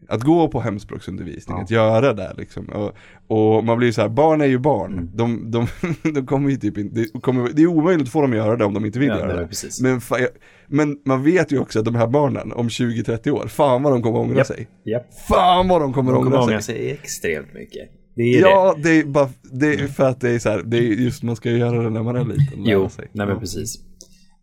att 0.08 0.22
gå 0.22 0.48
på 0.48 0.60
hemspråksundervisning, 0.60 1.56
Ja. 1.56 1.62
att 1.62 1.70
göra 1.70 2.12
det 2.12 2.34
liksom. 2.36 2.64
Och, 2.68 2.92
och 3.26 3.64
man 3.64 3.78
blir 3.78 3.92
så 3.92 4.00
här, 4.00 4.08
barn 4.08 4.40
är 4.40 4.46
ju 4.46 4.58
barn. 4.58 4.92
Mm. 4.92 5.10
De, 5.14 5.50
de, 5.50 5.66
de 6.14 6.26
kommer 6.26 6.50
ju 6.50 6.56
typ 6.56 6.78
inte, 6.78 7.00
det, 7.00 7.20
kommer, 7.20 7.48
det 7.54 7.62
är 7.62 7.66
omöjligt 7.66 8.06
att 8.06 8.12
få 8.12 8.20
dem 8.22 8.30
att 8.30 8.36
göra 8.36 8.56
det 8.56 8.64
om 8.64 8.74
de 8.74 8.84
inte 8.86 8.98
vill 8.98 9.08
Ja, 9.08 9.14
göra 9.16 9.26
nej, 9.26 9.34
det. 9.34 9.40
men 9.40 9.48
precis. 9.48 9.80
Men, 9.80 10.00
fa, 10.00 10.18
jag- 10.18 10.28
men 10.68 10.98
man 11.04 11.22
vet 11.24 11.52
ju 11.52 11.58
också 11.58 11.78
att 11.78 11.84
de 11.84 11.94
här 11.94 12.06
barnen 12.06 12.52
om 12.52 12.68
20-30 12.68 13.30
år, 13.30 13.46
fan 13.46 13.82
vad 13.82 13.92
de 13.92 14.02
kommer 14.02 14.18
ångra 14.18 14.36
Japp. 14.36 14.46
sig. 14.46 14.68
Japp. 14.84 15.14
Fan 15.28 15.68
vad 15.68 15.80
de 15.80 15.92
kommer 15.92 16.12
De 16.12 16.18
ångra 16.18 16.30
kommer 16.30 16.42
sig. 16.42 16.52
ångra 16.54 16.60
sig 16.62 16.90
extremt 17.02 17.54
mycket. 17.54 17.90
Det 18.16 18.22
är 18.22 18.32
det. 18.42 18.48
Ja, 18.50 18.76
det 18.82 18.90
är 18.98 19.04
bara, 19.04 19.28
det 19.52 19.74
är 19.74 19.86
för 19.86 20.04
att 20.08 20.20
det 20.20 20.30
är 20.30 20.38
så 20.38 20.48
här, 20.50 20.62
det 20.64 20.76
är 20.78 20.82
just 20.82 21.22
man 21.22 21.36
ska 21.36 21.50
göra 21.50 21.82
det 21.82 21.90
när 21.90 22.02
man 22.02 22.16
är 22.16 22.24
liten. 22.24 22.64
Jo, 22.64 22.88
sig. 22.88 23.08
nej 23.12 23.26
men 23.26 23.38
precis. 23.40 23.78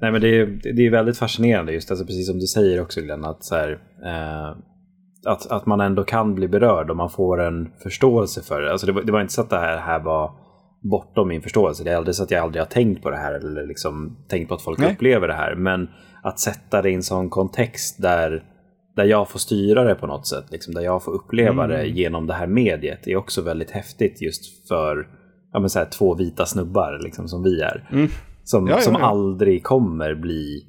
Nej 0.01 0.11
men 0.11 0.21
det 0.21 0.39
är, 0.39 0.45
det 0.75 0.87
är 0.87 0.91
väldigt 0.91 1.17
fascinerande 1.17 1.73
just, 1.73 1.91
alltså 1.91 2.05
precis 2.05 2.27
som 2.27 2.39
du 2.39 2.47
säger 2.47 2.81
också 2.81 3.01
Glenn, 3.01 3.25
att, 3.25 3.43
så 3.43 3.55
här, 3.55 3.79
eh, 4.05 4.57
att, 5.25 5.51
att 5.51 5.65
man 5.65 5.81
ändå 5.81 6.03
kan 6.03 6.35
bli 6.35 6.47
berörd 6.47 6.89
och 6.89 6.97
man 6.97 7.09
får 7.09 7.41
en 7.41 7.71
förståelse 7.83 8.41
för 8.41 8.61
det. 8.61 8.71
Alltså 8.71 8.87
det, 8.87 8.93
var, 8.93 9.01
det 9.01 9.11
var 9.11 9.21
inte 9.21 9.33
så 9.33 9.41
att 9.41 9.49
det 9.49 9.59
här, 9.59 9.77
här 9.77 9.99
var 9.99 10.31
bortom 10.81 11.27
min 11.27 11.41
förståelse. 11.41 11.83
Det 11.83 11.91
är 11.91 11.97
aldrig 11.97 12.15
så 12.15 12.23
att 12.23 12.31
jag 12.31 12.43
aldrig 12.43 12.61
har 12.61 12.67
tänkt 12.67 13.03
på 13.03 13.09
det 13.09 13.17
här 13.17 13.33
eller 13.33 13.67
liksom 13.67 14.17
tänkt 14.29 14.49
på 14.49 14.55
att 14.55 14.61
folk 14.61 14.79
Nej. 14.79 14.93
upplever 14.93 15.27
det 15.27 15.33
här. 15.33 15.55
Men 15.55 15.89
att 16.23 16.39
sätta 16.39 16.81
det 16.81 16.89
i 16.89 16.93
en 16.93 17.03
sån 17.03 17.29
kontext 17.29 18.01
där, 18.01 18.43
där 18.95 19.05
jag 19.05 19.29
får 19.29 19.39
styra 19.39 19.83
det 19.83 19.95
på 19.95 20.07
något 20.07 20.27
sätt, 20.27 20.45
liksom, 20.51 20.73
där 20.73 20.81
jag 20.81 21.03
får 21.03 21.11
uppleva 21.11 21.67
det 21.67 21.81
Mm. 21.81 21.95
genom 21.95 22.27
det 22.27 22.33
här 22.33 22.47
mediet 22.47 23.07
är 23.07 23.15
också 23.15 23.41
väldigt 23.41 23.71
häftigt 23.71 24.21
just 24.21 24.67
för 24.67 25.07
ja, 25.53 25.59
men 25.59 25.69
så 25.69 25.79
här, 25.79 25.85
två 25.85 26.15
vita 26.15 26.45
snubbar 26.45 26.99
liksom, 27.03 27.27
som 27.27 27.43
vi 27.43 27.61
är. 27.61 27.89
Mm. 27.91 28.07
Som, 28.43 28.67
Ja, 28.67 28.73
ja, 28.75 28.81
som 28.81 28.95
aldrig 28.95 29.63
kommer 29.63 30.15
bli 30.15 30.67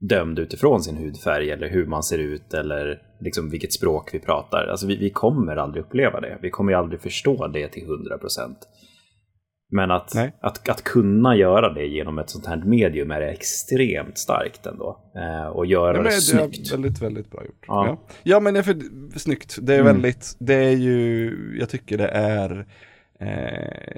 dömd 0.00 0.38
utifrån 0.38 0.82
sin 0.82 0.96
hudfärg 0.96 1.50
eller 1.50 1.68
hur 1.70 1.86
man 1.86 2.02
ser 2.02 2.18
ut 2.18 2.54
eller 2.54 2.98
liksom 3.20 3.50
vilket 3.50 3.72
språk 3.72 4.10
vi 4.12 4.18
pratar. 4.20 4.66
Alltså 4.70 4.86
vi, 4.86 4.96
vi 4.96 5.10
kommer 5.10 5.56
aldrig 5.56 5.84
uppleva 5.84 6.20
det. 6.20 6.38
Vi 6.42 6.50
kommer 6.50 6.72
ju 6.72 6.78
aldrig 6.78 7.00
förstå 7.00 7.46
det 7.48 7.68
till 7.68 7.82
100%. 7.84 8.54
Men 9.72 9.90
att, 9.90 10.12
Nej. 10.14 10.32
att, 10.40 10.68
att 10.68 10.84
kunna 10.84 11.36
göra 11.36 11.72
det 11.74 11.86
genom 11.86 12.18
ett 12.18 12.30
sånt 12.30 12.46
här 12.46 12.56
medium 12.64 13.10
är 13.10 13.20
extremt 13.20 14.18
starkt 14.18 14.66
ändå. 14.66 15.12
Eh, 15.16 15.46
och 15.46 15.66
göra 15.66 15.96
Ja, 15.96 16.02
det 16.02 16.08
det 16.08 16.14
är 16.14 16.20
snyggt. 16.20 16.72
väldigt, 16.72 17.02
väldigt 17.02 17.30
bra 17.30 17.44
gjort. 17.44 17.64
Ja. 17.68 17.86
Ja, 17.86 17.98
ja. 18.22 18.40
men 18.40 18.54
det 18.54 18.60
är 18.60 18.64
för, 18.64 18.76
snyggt. 19.18 19.58
Det 19.62 19.74
är 19.74 19.80
Mm. 19.80 19.92
väldigt, 19.92 20.36
det 20.38 20.54
är 20.54 20.76
ju, 20.76 21.30
jag 21.60 21.68
tycker 21.68 21.98
det 21.98 22.08
är, 22.08 22.66
eh, 23.20 23.96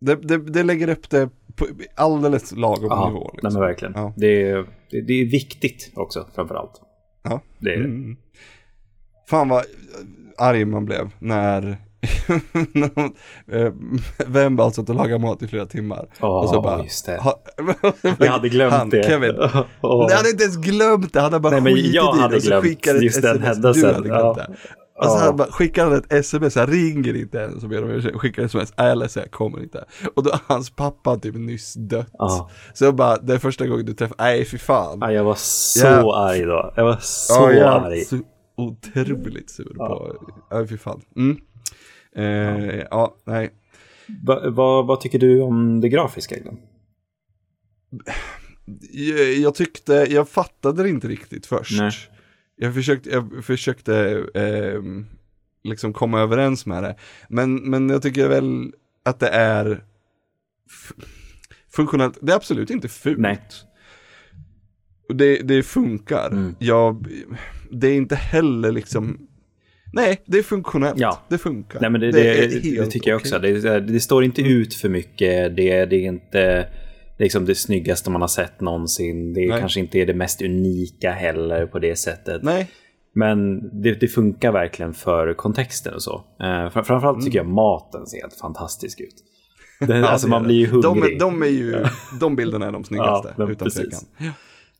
det, 0.00 0.14
det, 0.14 0.36
det 0.38 0.62
lägger 0.62 0.88
upp 0.88 1.10
det 1.10 1.28
på 1.56 1.66
alldeles 1.94 2.52
lagom 2.52 2.86
Ja, 2.90 3.08
nivå. 3.08 3.20
nej, 3.20 3.30
Liksom. 3.32 3.52
men 3.60 3.68
verkligen. 3.68 3.94
Ja. 3.96 4.12
Det, 4.16 4.42
är, 4.50 4.66
det, 4.90 5.00
det 5.00 5.12
är 5.12 5.24
viktigt 5.30 5.92
också 5.94 6.26
framförallt. 6.34 6.72
Ja. 7.22 7.40
Det 7.58 7.70
är. 7.70 7.76
Mm. 7.84 8.16
Fan 9.28 9.48
vad 9.48 9.64
arg 10.38 10.64
man 10.64 10.84
blev 10.84 11.10
när 11.18 11.76
Vem 14.26 14.56
bara 14.56 14.70
satt 14.70 14.88
och 14.88 14.94
lagade 14.94 15.18
mat 15.18 15.42
i 15.42 15.48
flera 15.48 15.66
timmar. 15.66 16.08
Ja, 16.20 16.40
och 16.42 16.48
så 16.48 16.60
bara, 16.62 16.82
just 16.82 17.06
det. 17.06 17.16
ha- 17.20 17.40
Jag 18.18 18.26
hade 18.32 18.48
glömt 18.48 18.72
han, 18.72 18.90
det. 18.90 19.02
Kevin, 19.06 19.34
Åh. 19.38 19.50
Nej, 19.52 19.62
han 19.82 20.10
hade 20.10 20.30
inte 20.30 20.42
ens 20.44 20.56
glömt 20.56 21.12
det, 21.12 21.20
han 21.20 21.32
hade 21.32 21.42
bara 21.42 21.50
Nej, 21.52 21.60
men 21.62 21.74
skitit 21.74 21.94
jag 21.94 22.16
i 22.16 22.20
hade 22.20 22.32
det 22.32 22.36
och 22.36 22.42
så 22.42 22.48
glömt 22.48 22.64
skickade 22.64 22.98
ett 22.98 23.04
just 23.04 23.22
den 23.22 23.30
SMS. 23.36 23.46
händelsen. 23.54 23.82
Du 23.88 23.94
hade 23.94 24.08
glömt 24.08 24.22
Ja. 24.38 24.46
det. 24.48 24.56
Och 24.98 25.04
så 25.04 25.16
han 25.18 25.36
bara, 25.36 25.48
skickar 25.52 25.84
han 25.84 25.94
ett 25.98 26.12
sms, 26.12 26.54
han 26.54 26.66
ringer 26.66 27.16
inte 27.16 27.38
ens 27.38 27.62
och 27.64 27.68
ber 27.70 27.84
om 27.84 27.90
ursäkt, 27.90 28.16
skickar 28.16 28.42
ett 28.42 28.46
sms, 28.46 28.72
"Nej, 28.78 28.86
jag 28.86 28.92
är 28.92 28.96
ledsen, 28.96 29.22
jag 29.22 29.30
kommer 29.32 29.62
inte. 29.62 29.84
Och 30.14 30.22
då 30.22 30.30
hans 30.46 30.70
pappa 30.70 31.16
typ 31.18 31.34
nyss 31.34 31.74
dött. 31.74 32.10
Ja. 32.12 32.50
Så 32.74 32.84
jag 32.84 32.94
bara, 32.94 33.16
det 33.16 33.34
är 33.34 33.38
första 33.38 33.66
gången 33.66 33.86
du 33.86 33.94
träffar, 33.94 34.16
nej 34.18 34.44
fy 34.44 34.58
fan. 34.58 34.98
Ja, 35.00 35.12
jag 35.12 35.24
var 35.24 35.34
så 35.38 35.86
Ja. 35.86 36.18
arg 36.28 36.42
då. 36.42 36.72
Jag 36.76 36.84
var 36.84 36.96
så 37.00 37.34
Ja, 37.34 37.52
jag 37.52 37.84
arg. 37.84 38.00
Så 38.00 38.18
otroligt 38.56 39.50
sur 39.50 39.74
på, 39.74 40.16
ja 40.50 40.66
fy 40.66 40.76
fan. 40.78 41.00
Mm. 41.16 41.38
Eh, 42.16 42.82
ja. 42.90 43.16
nej. 43.26 43.50
Va, 44.26 44.40
vad, 44.50 44.86
vad 44.86 45.00
tycker 45.00 45.18
du 45.18 45.40
om 45.42 45.80
det 45.80 45.88
grafiska? 45.88 46.36
Glenn? 46.38 46.58
Jag, 48.92 49.32
jag 49.34 49.54
tyckte, 49.54 49.92
jag 50.10 50.28
fattade 50.28 50.82
det 50.82 50.88
inte 50.88 51.08
riktigt 51.08 51.46
först. 51.46 51.80
Nej. 51.80 51.92
Jag 52.56 52.74
försökte, 52.74 53.10
jag 53.10 53.44
försökte 53.44 54.24
ehm, 54.34 55.06
liksom 55.64 55.92
komma 55.92 56.20
överens 56.20 56.66
med 56.66 56.82
det. 56.82 56.96
Men, 57.28 57.54
men 57.54 57.88
jag 57.88 58.02
tycker 58.02 58.28
väl 58.28 58.72
att 59.04 59.20
det 59.20 59.28
är 59.28 59.84
funktionellt. 61.72 62.18
Det 62.20 62.32
är 62.32 62.36
absolut 62.36 62.70
inte 62.70 62.88
fult. 62.88 63.18
Nej. 63.18 63.40
Det, 65.08 65.36
det 65.36 65.62
funkar. 65.62 66.30
Mm. 66.30 66.54
Jag, 66.58 67.06
det 67.70 67.88
är 67.88 67.94
inte 67.94 68.14
heller 68.16 68.72
liksom 68.72 69.28
Nej, 69.92 70.22
det 70.26 70.38
är 70.38 70.42
funktionellt. 70.42 70.98
Ja. 70.98 71.22
Det 71.28 71.38
funkar. 71.38 71.80
Nej, 71.80 71.90
men 71.90 72.00
det, 72.00 72.10
det, 72.10 72.22
det, 72.22 72.76
helt 72.76 72.90
tycker 72.90 73.10
jag 73.10 73.20
också. 73.20 73.38
Det, 73.38 73.60
det, 73.60 73.80
det 73.80 74.00
står 74.00 74.24
inte 74.24 74.42
ut 74.42 74.74
för 74.74 74.88
mycket. 74.88 75.56
Det, 75.56 75.84
det 75.84 75.96
är 76.06 76.08
inte 76.08 76.68
liksom 77.18 77.44
det 77.44 77.54
snyggaste 77.54 78.10
man 78.10 78.20
har 78.20 78.28
sett 78.28 78.60
någonsin. 78.60 79.32
Det 79.34 79.48
Nej. 79.48 79.60
kanske 79.60 79.80
inte 79.80 79.98
är 79.98 80.06
det 80.06 80.14
mest 80.14 80.42
unika 80.42 81.10
heller 81.12 81.66
på 81.66 81.78
det 81.78 81.96
sättet. 81.96 82.42
Nej, 82.42 82.70
Men 83.14 83.60
det, 83.82 83.94
det 83.94 84.08
funkar 84.08 84.52
verkligen 84.52 84.94
för 84.94 85.34
kontexten 85.34 85.94
och 85.94 86.02
så. 86.02 86.14
Eh, 86.40 86.70
fram- 86.70 86.84
framförallt 86.84 87.24
tycker 87.24 87.38
jag 87.38 87.46
maten 87.46 88.06
ser 88.06 88.20
helt 88.20 88.34
fantastisk 88.40 89.00
ut. 89.00 89.14
Mm. 89.80 89.96
Ja, 89.98 90.08
alltså 90.08 90.28
man 90.28 90.42
blir 90.42 90.56
ju 90.56 90.66
hungrig. 90.66 91.18
De, 91.18 91.24
de 91.24 91.42
är 91.42 91.46
ju, 91.46 91.84
de 92.20 92.36
bilderna 92.36 92.66
är 92.66 92.72
de 92.72 92.84
snyggaste, 92.84 93.34
Ja, 93.38 93.50
utan 93.50 93.64
precis. 93.64 93.82
tvekan. 94.18 94.32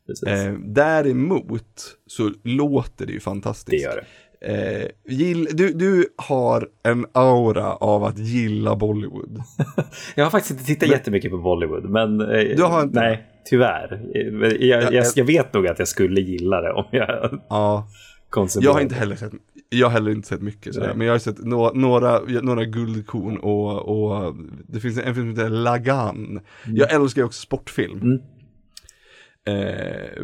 Precis. 0.07 0.29
Eh, 0.29 0.53
däremot 0.65 1.97
så 2.07 2.31
låter 2.45 3.07
det 3.07 3.13
ju 3.13 3.21
fantastiskt. 3.21 3.71
det 3.71 3.77
gör 3.77 3.97
det. 3.97 4.05
Eh, 4.41 4.89
gill, 5.09 5.49
du, 5.53 5.73
du 5.73 6.07
har 6.17 6.69
en 6.83 7.07
aura 7.13 7.73
av 7.75 8.05
att 8.05 8.19
gilla 8.19 8.77
Bollywood. 8.77 9.43
Jag 10.15 10.25
har 10.25 10.31
faktiskt 10.31 10.51
inte 10.51 10.65
tittat 10.65 10.89
jättemycket 10.89 11.31
på 11.31 11.39
Bollywood, 11.39 11.91
men 11.91 12.21
eh, 12.21 12.57
Du 12.57 12.63
har 12.63 12.83
inte? 12.83 13.01
nej, 13.01 13.27
tyvärr. 13.45 13.93
Eh, 14.15 14.33
men 14.33 14.51
Jag, 14.51 14.61
Ja, 14.61 14.83
jag, 14.83 14.93
jag- 14.95 15.07
jag 15.15 15.25
vet 15.25 15.55
nog 15.55 15.67
att 15.67 15.79
jag 15.79 15.89
skulle 15.89 16.21
gilla 16.21 16.61
det 16.61 16.73
om 16.73 16.85
jag 16.91 17.39
Ja, 17.49 17.89
konsumerade. 18.31 18.69
jag 18.69 18.75
har 18.75 18.81
inte 18.81 18.95
heller 18.95 19.17
sett, 19.17 19.33
jag 19.69 19.87
har 19.87 19.93
heller 19.93 20.11
inte 20.11 20.29
sett 20.29 20.43
mycket 20.43 20.75
sådär, 20.75 20.93
men 20.97 21.07
jag 21.07 21.15
har 21.15 21.19
sett 21.19 21.39
några, 21.45 21.73
några, 21.73 22.21
några 22.43 22.65
guldkorn 22.65 23.37
och, 23.37 23.89
och 23.89 24.35
det 24.69 24.81
finns 24.81 24.99
en 24.99 25.15
film 25.15 25.35
som 25.35 25.45
heter 25.45 25.49
Lagan. 25.57 26.41
Jag 26.67 26.93
älskar 26.93 27.23
ju 27.23 27.27
också 27.27 27.41
sportfilm. 27.41 28.01
Mm. 28.01 28.19
Eh, 29.47 30.23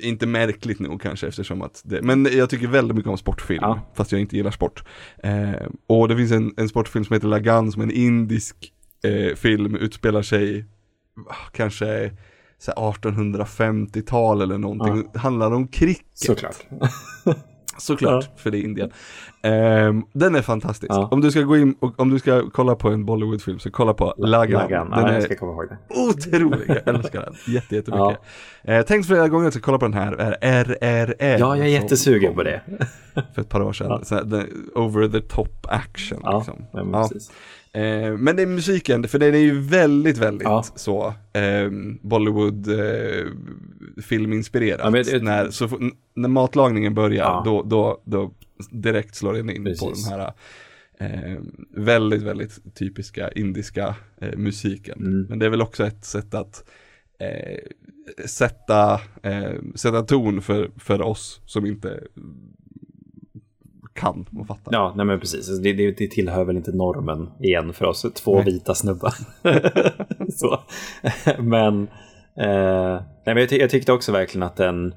inte 0.00 0.26
märkligt 0.26 0.80
nog 0.80 1.02
kanske 1.02 1.26
eftersom 1.26 1.62
att 1.62 1.82
det, 1.84 2.02
men 2.02 2.28
jag 2.32 2.50
tycker 2.50 2.66
väldigt 2.68 2.96
mycket 2.96 3.10
om 3.10 3.18
sportfilm, 3.18 3.62
Ja. 3.62 3.80
fast 3.94 4.12
jag 4.12 4.20
inte 4.20 4.36
gillar 4.36 4.50
sport. 4.50 4.84
Eh, 5.22 5.66
och 5.86 6.08
det 6.08 6.16
finns 6.16 6.32
en, 6.32 6.54
en 6.56 6.68
sportfilm 6.68 7.04
som 7.04 7.14
heter 7.14 7.28
Lagan 7.28 7.72
som 7.72 7.82
är 7.82 7.86
en 7.86 7.92
indisk 7.92 8.72
eh, 9.04 9.34
film, 9.36 9.76
utspelar 9.76 10.22
sig 10.22 10.64
ah, 11.28 11.50
kanske 11.52 12.12
så 12.58 12.72
här 12.76 12.92
1850-tal 12.92 14.42
eller 14.42 14.58
någonting, 14.58 15.10
handlar 15.14 15.50
om 15.50 15.68
cricket. 15.68 16.06
Såklart. 16.14 16.56
Såklart, 17.78 18.30
för 18.36 18.50
det 18.50 18.58
är 18.58 18.62
Indien. 18.62 18.90
Ehm, 19.42 20.02
den 20.12 20.34
är 20.34 20.42
fantastisk. 20.42 20.92
Ja. 20.92 21.08
Om 21.10 21.20
du 21.20 21.30
ska 21.30 21.40
gå 21.40 21.56
in 21.56 21.74
och 21.80 22.00
om 22.00 22.10
du 22.10 22.18
ska 22.18 22.50
kolla 22.52 22.74
på 22.74 22.88
en 22.88 23.04
Bollywoodfilm 23.04 23.58
så 23.58 23.70
kolla 23.70 23.94
på 23.94 24.14
Lagan. 24.16 24.60
Lagan. 24.62 24.90
Den 24.90 25.00
Ja, 25.00 25.06
jag 25.08 25.16
är 25.16 25.20
ska 25.20 25.36
komma 25.36 25.52
ihåg 25.52 25.68
det. 25.68 26.00
otrolig, 26.00 26.64
jag 26.84 26.94
älskar 26.94 27.20
den. 27.20 27.34
Jätte, 27.54 27.74
jättemycket. 27.76 28.18
Eh, 28.64 28.82
tänkt 28.82 29.06
flera 29.06 29.28
gånger 29.28 29.48
att 29.48 29.54
jag 29.54 29.62
ska 29.62 29.66
kolla 29.66 29.78
på 29.78 29.84
den 29.84 29.94
här, 29.94 30.12
är 30.12 30.64
RRR. 30.64 31.38
Ja, 31.38 31.56
jag 31.56 31.66
är 31.66 31.70
jättesugen 31.70 32.34
på 32.34 32.42
det. 32.42 32.60
För 33.34 33.40
ett 33.42 33.48
par 33.48 33.62
år 33.62 33.72
sedan. 33.72 34.02
Här, 34.10 34.46
over 34.74 35.08
the 35.08 35.20
top 35.20 35.66
action. 35.68 36.20
Ja, 36.22 36.36
liksom. 36.38 36.54
ja, 36.72 36.86
Ja. 36.92 37.08
precis. 37.08 37.30
Eh, 37.74 38.16
men 38.18 38.36
det 38.36 38.42
är 38.42 38.46
musiken, 38.46 39.08
för 39.08 39.18
den 39.18 39.34
är 39.34 39.38
ju 39.38 39.60
väldigt, 39.60 40.18
väldigt 40.18 40.44
Ja. 40.48 40.64
så 40.76 41.06
eh, 41.38 41.70
Bollywood 42.02 42.68
eh, 42.68 43.26
filminspirerat. 44.02 44.80
Ja, 44.94 45.02
det- 45.02 45.22
när, 45.22 45.50
så, 45.50 45.68
när 46.14 46.28
matlagningen 46.28 46.94
börjar, 46.94 47.24
Ja. 47.24 47.42
då, 47.44 47.62
då, 47.62 48.02
då 48.04 48.34
direkt 48.70 49.14
slår 49.14 49.32
den 49.32 49.50
in 49.50 49.64
på 49.64 49.70
Precis. 49.70 50.08
den 50.10 50.20
här 50.20 50.32
eh, 50.98 51.38
väldigt, 51.76 52.22
väldigt 52.22 52.74
typiska 52.74 53.30
indiska 53.32 53.94
eh, 54.20 54.36
musiken. 54.38 54.98
Mm. 54.98 55.22
Men 55.28 55.38
det 55.38 55.46
är 55.46 55.50
väl 55.50 55.62
också 55.62 55.86
ett 55.86 56.04
sätt 56.04 56.34
att 56.34 56.64
eh, 57.20 57.58
sätta, 58.26 59.00
eh, 59.22 59.52
sätta 59.74 60.02
ton 60.02 60.42
för, 60.42 60.70
för 60.78 61.02
oss 61.02 61.40
som 61.46 61.66
inte 61.66 62.00
kan 63.94 64.26
och 64.38 64.46
fattar. 64.46 64.72
Ja, 64.72 64.92
nej 64.96 65.06
men 65.06 65.20
precis. 65.20 65.48
Alltså, 65.48 65.62
Det, 65.62 65.72
det, 65.72 65.90
det 65.98 66.06
tillhör 66.06 66.44
väl 66.44 66.56
inte 66.56 66.72
normen 66.72 67.30
igen 67.40 67.72
för 67.72 67.84
oss 67.84 68.06
två 68.14 68.34
Nej. 68.34 68.44
vita 68.44 68.74
snubbar. 68.74 69.14
så. 70.32 70.60
Men, 71.38 71.82
eh, 72.38 73.00
nej, 73.26 73.34
men 73.34 73.36
jag, 73.36 73.52
jag 73.52 73.70
tyckte 73.70 73.92
också 73.92 74.12
verkligen 74.12 74.42
att 74.42 74.56
den, 74.56 74.94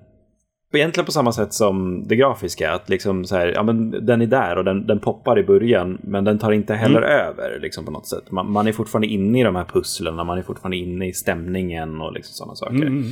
egentligen 0.73 1.05
på 1.05 1.11
samma 1.11 1.31
sätt 1.31 1.53
som 1.53 2.07
det 2.07 2.15
grafiska, 2.15 2.73
att 2.73 2.89
liksom 2.89 3.25
så 3.25 3.35
här, 3.35 3.47
ja 3.47 3.63
men 3.63 4.05
den 4.05 4.21
är 4.21 4.25
där 4.25 4.57
och 4.57 4.63
den, 4.63 4.87
den 4.87 4.99
poppar 4.99 5.39
i 5.39 5.43
början, 5.43 5.97
men 6.03 6.23
den 6.23 6.39
tar 6.39 6.51
inte 6.51 6.73
heller 6.73 7.01
över 7.01 7.59
liksom 7.59 7.85
på 7.85 7.91
något 7.91 8.07
sätt. 8.07 8.31
Man, 8.31 8.51
man 8.51 8.67
är 8.67 8.71
fortfarande 8.71 9.07
inne 9.07 9.39
i 9.39 9.43
de 9.43 9.55
här 9.55 9.65
pusslen, 9.65 10.15
man 10.15 10.37
är 10.37 10.41
fortfarande 10.41 10.77
inne 10.77 11.07
i 11.07 11.13
stämningen 11.13 12.01
och 12.01 12.13
liksom 12.13 12.33
sådana 12.33 12.55
saker. 12.55 12.75
Mm. 12.75 13.03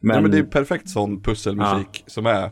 Men, 0.00 0.16
ja, 0.16 0.22
men 0.22 0.30
det 0.30 0.38
är 0.38 0.42
perfekt 0.42 0.88
sån 0.88 1.22
pusselmusik 1.22 2.04
som 2.06 2.26
är 2.26 2.50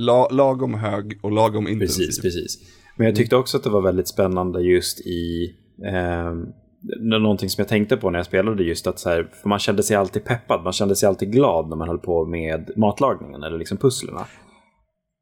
la, 0.00 0.28
lagom 0.28 0.74
hög 0.74 1.18
och 1.22 1.32
lagom 1.32 1.68
intensiv. 1.68 2.06
Precis, 2.06 2.22
precis. 2.22 2.58
Men 2.96 3.06
jag 3.06 3.16
tyckte 3.16 3.36
också 3.36 3.56
att 3.56 3.64
det 3.64 3.70
var 3.70 3.80
väldigt 3.80 4.08
spännande 4.08 4.62
just 4.62 5.00
i 5.00 5.54
eh, 5.84 6.34
någonting 7.00 7.50
som 7.50 7.62
jag 7.62 7.68
tänkte 7.68 7.96
på 7.96 8.10
när 8.10 8.18
jag 8.18 8.26
spelade 8.26 8.64
just 8.64 8.86
att 8.86 8.98
så 8.98 9.08
här, 9.08 9.30
för 9.42 9.48
man 9.48 9.58
kände 9.58 9.82
sig 9.82 9.96
alltid 9.96 10.24
peppad, 10.24 10.64
man 10.64 10.72
kände 10.72 10.96
sig 10.96 11.08
alltid 11.08 11.32
glad 11.32 11.68
när 11.68 11.76
man 11.76 11.88
höll 11.88 11.98
på 11.98 12.26
med 12.26 12.70
matlagningen 12.76 13.42
eller 13.42 13.58
liksom 13.58 13.78
pusslerna. 13.78 14.26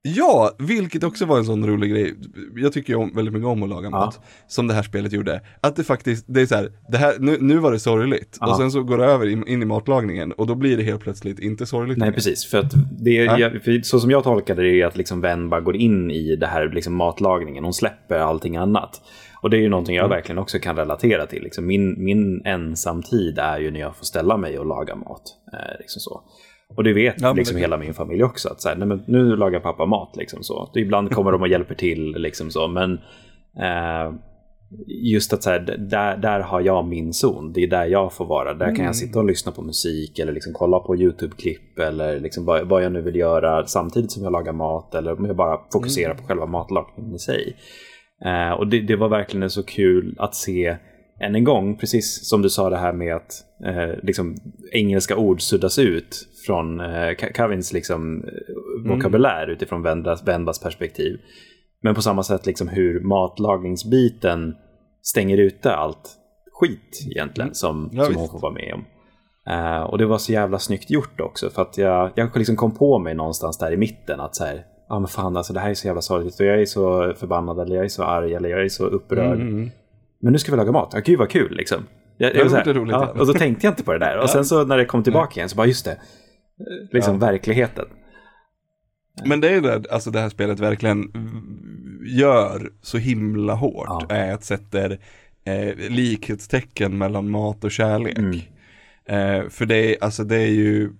Ja, 0.02 0.50
vilket 0.58 1.04
också 1.04 1.26
var 1.26 1.38
en 1.38 1.44
sån 1.44 1.66
rolig 1.66 1.90
grej. 1.90 2.14
Jag 2.56 2.72
tycker 2.72 2.92
ju 2.92 2.98
om, 2.98 3.12
väldigt 3.14 3.34
mycket 3.34 3.46
om 3.48 3.62
att 3.62 3.68
laga 3.68 3.90
mat. 3.90 4.20
Som 4.46 4.66
det 4.66 4.74
här 4.74 4.82
spelet 4.82 5.12
gjorde. 5.12 5.40
Att 5.60 5.76
det 5.76 5.84
faktiskt, 5.84 6.24
det 6.28 6.40
är 6.40 6.46
så 6.46 6.54
här, 6.54 6.72
det 6.88 6.98
här 6.98 7.14
nu, 7.18 7.36
nu 7.40 7.58
var 7.58 7.72
det 7.72 7.78
sorgligt. 7.78 8.38
Ja. 8.40 8.50
Och 8.50 8.56
sen 8.56 8.70
så 8.70 8.82
går 8.82 8.98
det 8.98 9.04
över 9.04 9.26
in, 9.26 9.48
in 9.48 9.62
i 9.62 9.64
matlagningen 9.64 10.32
och 10.32 10.46
då 10.46 10.54
blir 10.54 10.76
det 10.76 10.82
helt 10.82 11.00
plötsligt 11.00 11.38
inte 11.38 11.66
sorgligt 11.66 11.98
Nej, 11.98 12.12
precis. 12.12 12.46
För 12.46 12.58
att 12.58 12.74
det, 13.00 13.10
Ja. 13.10 13.38
jag, 13.38 13.62
för 13.62 13.80
så 13.82 14.00
som 14.00 14.10
jag 14.10 14.24
tolkade 14.24 14.62
det 14.62 14.80
är 14.80 14.86
att 14.86 14.96
liksom 14.96 15.20
Ven 15.20 15.48
bara 15.48 15.60
går 15.60 15.76
in 15.76 16.10
i 16.10 16.36
det 16.36 16.46
här 16.46 16.68
liksom 16.68 16.94
matlagningen. 16.94 17.64
Hon 17.64 17.74
släpper 17.74 18.18
allting 18.18 18.56
annat. 18.56 19.00
Och 19.42 19.50
det 19.50 19.56
är 19.56 19.60
ju 19.60 19.68
någonting 19.68 19.96
jag 19.96 20.08
verkligen 20.08 20.38
också 20.38 20.58
kan 20.58 20.76
relatera 20.76 21.26
till. 21.26 21.42
Liksom 21.42 21.66
min, 21.66 22.04
min 22.04 22.42
ensamtid 22.46 23.38
är 23.38 23.58
ju 23.58 23.70
när 23.70 23.80
jag 23.80 23.96
får 23.96 24.04
ställa 24.04 24.36
mig 24.36 24.58
och 24.58 24.66
laga 24.66 24.94
mat. 24.94 25.22
Eh, 25.52 25.78
liksom 25.78 26.00
så. 26.00 26.22
Och 26.76 26.84
det 26.84 26.92
vet 26.92 27.14
Ja, 27.20 27.32
liksom 27.32 27.54
det- 27.54 27.60
hela 27.60 27.76
min 27.76 27.94
familj 27.94 28.24
också. 28.24 28.48
Att 28.48 28.60
så 28.60 28.68
här, 28.68 28.76
nej, 28.76 28.88
men 28.88 29.02
nu 29.06 29.36
lagar 29.36 29.60
pappa 29.60 29.86
mat. 29.86 30.16
Liksom 30.16 30.42
så. 30.42 30.70
Ibland 30.74 31.10
kommer 31.10 31.32
de 31.32 31.42
och 31.42 31.48
hjälper 31.48 31.74
till. 31.74 32.12
Liksom 32.16 32.50
så. 32.50 32.68
Men 32.68 32.92
eh, 33.58 34.12
just 34.88 35.32
att 35.32 35.42
så 35.42 35.50
här, 35.50 35.60
där, 35.90 36.16
där 36.16 36.40
har 36.40 36.60
jag 36.60 36.86
min 36.88 37.12
zon. 37.12 37.52
Det 37.52 37.62
är 37.62 37.66
där 37.66 37.86
jag 37.86 38.12
får 38.12 38.26
vara. 38.26 38.54
Där 38.54 38.76
kan 38.76 38.84
jag 38.84 38.96
sitta 38.96 39.18
och 39.18 39.24
lyssna 39.24 39.52
på 39.52 39.62
musik 39.62 40.18
eller 40.18 40.32
liksom 40.32 40.52
kolla 40.52 40.78
på 40.78 40.96
YouTube-klipp 40.96 41.78
eller 41.78 42.20
liksom 42.20 42.44
vad, 42.44 42.68
vad 42.68 42.84
jag 42.84 42.92
nu 42.92 43.00
vill 43.02 43.16
göra 43.16 43.66
samtidigt 43.66 44.10
som 44.12 44.22
jag 44.22 44.32
lagar 44.32 44.52
mat 44.52 44.94
eller 44.94 45.18
om 45.18 45.24
jag 45.24 45.36
bara 45.36 45.58
fokuserar 45.72 46.14
på 46.14 46.22
själva 46.22 46.46
matlagningen 46.46 47.14
i 47.14 47.18
sig. 47.18 47.56
Eh, 48.24 48.50
och 48.52 48.66
det, 48.68 48.80
det 48.80 48.96
var 48.96 49.08
verkligen 49.08 49.50
så 49.50 49.62
kul 49.62 50.14
att 50.18 50.34
se 50.34 50.76
än 51.20 51.34
en 51.34 51.44
gång, 51.44 51.76
precis 51.76 52.28
som 52.28 52.42
du 52.42 52.50
sa 52.50 52.70
det 52.70 52.76
här 52.76 52.92
med 52.92 53.16
att 53.16 53.32
eh, 53.66 53.94
liksom, 54.02 54.36
engelska 54.72 55.16
ord 55.16 55.40
suddas 55.42 55.78
ut 55.78 56.28
från 56.48 56.80
eh, 56.80 56.86
Ka- 56.86 57.32
Kavins 57.32 57.72
liksom, 57.72 58.24
eh, 58.24 58.90
vokabulär 58.90 59.46
utifrån 59.46 59.82
Vendas, 59.82 60.28
Vendas 60.28 60.60
perspektiv. 60.60 61.20
Men 61.82 61.94
på 61.94 62.02
samma 62.02 62.22
sätt 62.22 62.46
liksom 62.46 62.68
hur 62.68 63.00
matlagningsbiten 63.00 64.56
stänger 65.02 65.38
ute 65.38 65.74
allt 65.74 66.10
skit 66.52 67.06
egentligen 67.10 67.54
som, 67.54 67.90
Ja, 67.92 68.04
som 68.04 68.14
hon 68.14 68.28
får 68.28 68.40
vara 68.40 68.52
med 68.52 68.74
om. 68.74 68.84
Eh, 69.50 69.82
och 69.82 69.98
det 69.98 70.06
var 70.06 70.18
så 70.18 70.32
jävla 70.32 70.58
snyggt 70.58 70.90
gjort 70.90 71.20
också 71.20 71.50
för 71.50 71.62
att 71.62 71.78
jag, 71.78 72.10
jag 72.14 72.36
liksom 72.36 72.56
kom 72.56 72.74
på 72.74 72.98
mig 72.98 73.14
någonstans 73.14 73.58
där 73.58 73.72
i 73.72 73.76
mitten 73.76 74.20
att 74.20 74.36
så 74.36 74.44
här, 74.44 74.54
ja 74.88 74.94
ah, 74.96 74.98
men 74.98 75.08
fan 75.08 75.36
alltså 75.36 75.52
det 75.52 75.60
här 75.60 75.70
är 75.70 75.74
så 75.74 75.86
jävla 75.86 76.02
sorgligt 76.02 76.40
och 76.40 76.46
jag 76.46 76.60
är 76.60 76.66
så 76.66 77.14
förbannad 77.16 77.60
eller 77.60 77.76
jag 77.76 77.84
är 77.84 77.88
så 77.88 78.04
arg 78.04 78.34
eller 78.34 78.48
jag 78.48 78.64
är 78.64 78.68
så 78.68 78.86
upprörd. 78.86 79.40
Mm. 79.40 79.70
Men 80.22 80.32
nu 80.32 80.38
ska 80.38 80.52
vi 80.52 80.56
laga 80.56 80.72
mat, 80.72 80.90
ja 80.94 81.00
gud 81.04 81.18
vad 81.18 81.30
kul 81.30 81.56
liksom. 81.56 81.86
Jag, 82.16 82.32
Det 82.32 82.38
jag 82.38 82.50
så 82.50 82.56
här, 82.56 82.74
roligt, 82.74 82.92
ja. 82.92 83.14
och 83.20 83.26
så 83.26 83.34
tänkte 83.34 83.66
jag 83.66 83.72
inte 83.72 83.84
på 83.84 83.92
det 83.92 83.98
där. 83.98 84.18
Och 84.18 84.30
sen 84.36 84.44
så 84.44 84.64
när 84.64 84.76
det 84.76 84.84
kom 84.84 85.02
tillbaka 85.02 85.40
igen 85.40 85.48
så 85.48 85.56
bara 85.56 85.66
just 85.66 85.84
det, 85.84 85.96
liksom 86.92 87.18
verkligheten. 87.18 87.86
Men 89.24 89.40
det 89.40 89.48
är 89.48 89.60
det, 89.60 89.90
alltså 89.90 90.10
det 90.10 90.20
här 90.20 90.28
spelet 90.28 90.60
verkligen 90.60 91.12
gör 92.06 92.72
så 92.82 92.98
himla 92.98 93.54
hårt, 93.54 93.86
Ja. 93.86 94.06
är 94.16 94.32
att 94.32 94.44
sätter 94.44 94.98
eh, 95.44 95.74
likhetstecken 95.76 96.98
mellan 96.98 97.30
mat 97.30 97.64
och 97.64 97.70
kärlek. 97.70 98.18
Mm. 98.18 98.38
Eh, 99.04 99.48
för 99.48 99.66
det 99.66 99.76
är, 99.76 100.04
alltså 100.04 100.24
det 100.24 100.36
är 100.36 100.50
ju, 100.50 100.90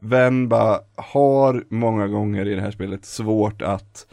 Venba 0.00 0.80
har 0.96 1.64
många 1.68 2.08
gånger 2.08 2.48
i 2.48 2.54
det 2.54 2.60
här 2.60 2.70
spelet 2.70 3.04
svårt 3.04 3.62
att 3.62 4.06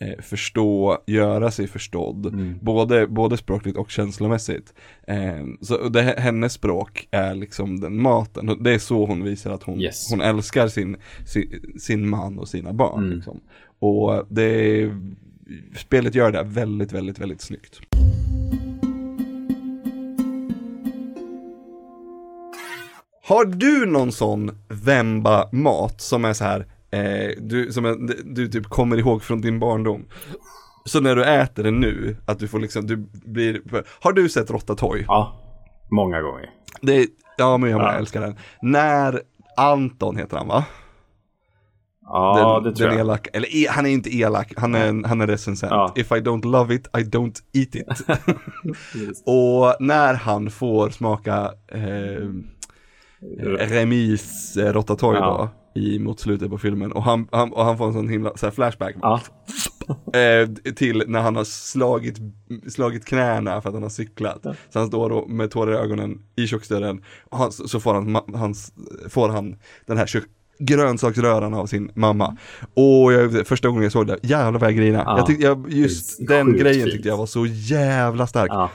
eh, 0.00 0.22
förstå, 0.22 0.98
göra 1.06 1.50
sig 1.50 1.66
förstådd, 1.66 2.26
Mm. 2.26 2.58
både, 2.62 3.06
både 3.06 3.36
språkligt 3.36 3.76
och 3.76 3.90
känslomässigt. 3.90 4.74
Eh, 5.06 5.44
så 5.60 5.88
det, 5.88 6.14
hennes 6.18 6.52
språk 6.52 7.08
är 7.10 7.34
liksom 7.34 7.80
den 7.80 8.02
maten, 8.02 8.56
det 8.60 8.74
är 8.74 8.78
så 8.78 9.06
hon 9.06 9.24
visar 9.24 9.50
att 9.50 9.62
hon, 9.62 9.80
Yes. 9.80 10.10
hon 10.10 10.20
älskar 10.20 10.68
sin, 10.68 10.96
sin, 11.26 11.72
sin 11.78 12.08
man 12.08 12.38
och 12.38 12.48
sina 12.48 12.72
barn. 12.72 13.04
Mm. 13.04 13.16
Liksom. 13.16 13.40
Och 13.78 14.26
det 14.30 14.90
spelet 15.76 16.14
gör 16.14 16.32
det 16.32 16.42
väldigt, 16.42 16.92
väldigt, 16.92 17.18
väldigt 17.18 17.40
snyggt. 17.40 17.80
Har 23.22 23.44
du 23.44 23.86
någon 23.86 24.12
sån 24.12 24.50
Vemba-mat 24.68 26.00
som 26.00 26.24
är 26.24 26.32
så 26.32 26.44
här, 26.44 26.66
eh, 26.90 27.30
du, 27.38 27.72
som 27.72 27.84
är, 27.84 27.96
du 28.34 28.48
typ 28.48 28.66
kommer 28.66 28.96
ihåg 28.98 29.22
från 29.22 29.40
din 29.40 29.58
barndom? 29.58 30.04
Så 30.84 31.00
när 31.00 31.16
du 31.16 31.24
äter 31.24 31.62
den 31.64 31.80
nu, 31.80 32.16
att 32.26 32.38
du 32.38 32.48
får 32.48 32.58
liksom, 32.60 32.86
du 32.86 32.96
blir, 33.12 33.62
har 34.00 34.12
du 34.12 34.28
sett 34.28 34.50
Rottatoy? 34.50 35.04
Ja, 35.06 35.40
många 35.90 36.20
gånger. 36.20 36.50
Det 36.82 37.06
ja 37.38 37.56
men 37.56 37.70
jag 37.70 37.80
Ja. 37.80 37.92
älskar 37.92 38.20
den. 38.20 38.36
När 38.62 39.20
Anton 39.56 40.16
heter 40.16 40.36
han 40.36 40.48
va? 40.48 40.64
Ja, 42.12 42.60
den, 42.62 42.70
det 42.72 42.76
tror 42.78 42.90
jag. 42.90 43.00
elak, 43.00 43.28
eller 43.32 43.56
e, 43.56 43.66
han 43.70 43.86
är 43.86 43.90
inte 43.90 44.16
elak, 44.16 44.52
han 44.56 44.74
är, 44.74 44.86
en- 44.88 45.04
han 45.04 45.20
är 45.20 45.26
recensent. 45.26 45.70
Ja. 45.72 45.92
If 45.96 46.12
I 46.12 46.14
don't 46.14 46.46
love 46.46 46.74
it, 46.74 46.86
I 46.86 47.00
don't 47.00 47.38
eat 47.52 47.74
it. 47.74 47.86
Och 49.26 49.76
när 49.80 50.14
han 50.14 50.50
får 50.50 50.90
smaka 50.90 51.50
eh, 51.68 52.28
Remis 53.58 54.56
eh, 54.56 54.72
Rottatoy 54.72 55.16
Ja. 55.16 55.26
då, 55.26 55.48
i, 55.74 55.98
mot 55.98 56.20
slutet 56.20 56.50
på 56.50 56.58
filmen. 56.58 56.92
Och 56.92 57.02
han, 57.02 57.28
han, 57.32 57.52
och 57.52 57.64
han 57.64 57.78
får 57.78 57.86
en 57.86 57.92
sån 57.92 58.08
himla 58.08 58.36
så 58.36 58.50
flashback 58.50 58.96
Ja, 59.02 59.20
eh, 60.18 60.72
till 60.74 61.02
när 61.06 61.20
han 61.20 61.36
har 61.36 61.44
slagit, 61.44 62.16
slagit 62.68 63.04
knäna 63.04 63.60
för 63.60 63.68
att 63.68 63.74
han 63.74 63.82
har 63.82 63.90
cyklat. 63.90 64.42
Så 64.42 64.78
han 64.78 64.88
står 64.88 65.10
då 65.10 65.26
med 65.26 65.50
tårar 65.50 65.72
i 65.72 65.76
ögonen 65.76 66.22
i 66.36 66.46
köksdörren 66.46 67.02
och 67.30 67.38
han, 67.38 67.52
så 67.52 67.80
får 67.80 67.94
han, 67.94 68.18
hans, 68.34 68.72
får 69.08 69.28
han 69.28 69.56
den 69.86 69.96
här 69.96 70.06
kök, 70.06 70.24
grönsaksröran 70.58 71.54
av 71.54 71.66
sin 71.66 71.90
mamma. 71.94 72.36
Och 72.74 73.12
jag, 73.12 73.46
första 73.46 73.68
gången 73.68 73.82
jag 73.82 73.92
såg 73.92 74.06
det, 74.06 74.18
jävlar 74.22 74.60
vad 74.60 74.70
jag 74.70 74.76
grinade. 74.76 75.04
Ja. 75.06 75.18
Jag 75.18 75.26
tyckte, 75.26 75.44
jag, 75.44 75.72
just 75.72 76.28
den 76.28 76.56
grejen 76.56 76.82
fint. 76.82 76.94
tyckte 76.94 77.08
jag 77.08 77.16
var 77.16 77.26
så 77.26 77.46
jävla 77.46 78.26
stark. 78.26 78.50
ja. 78.50 78.70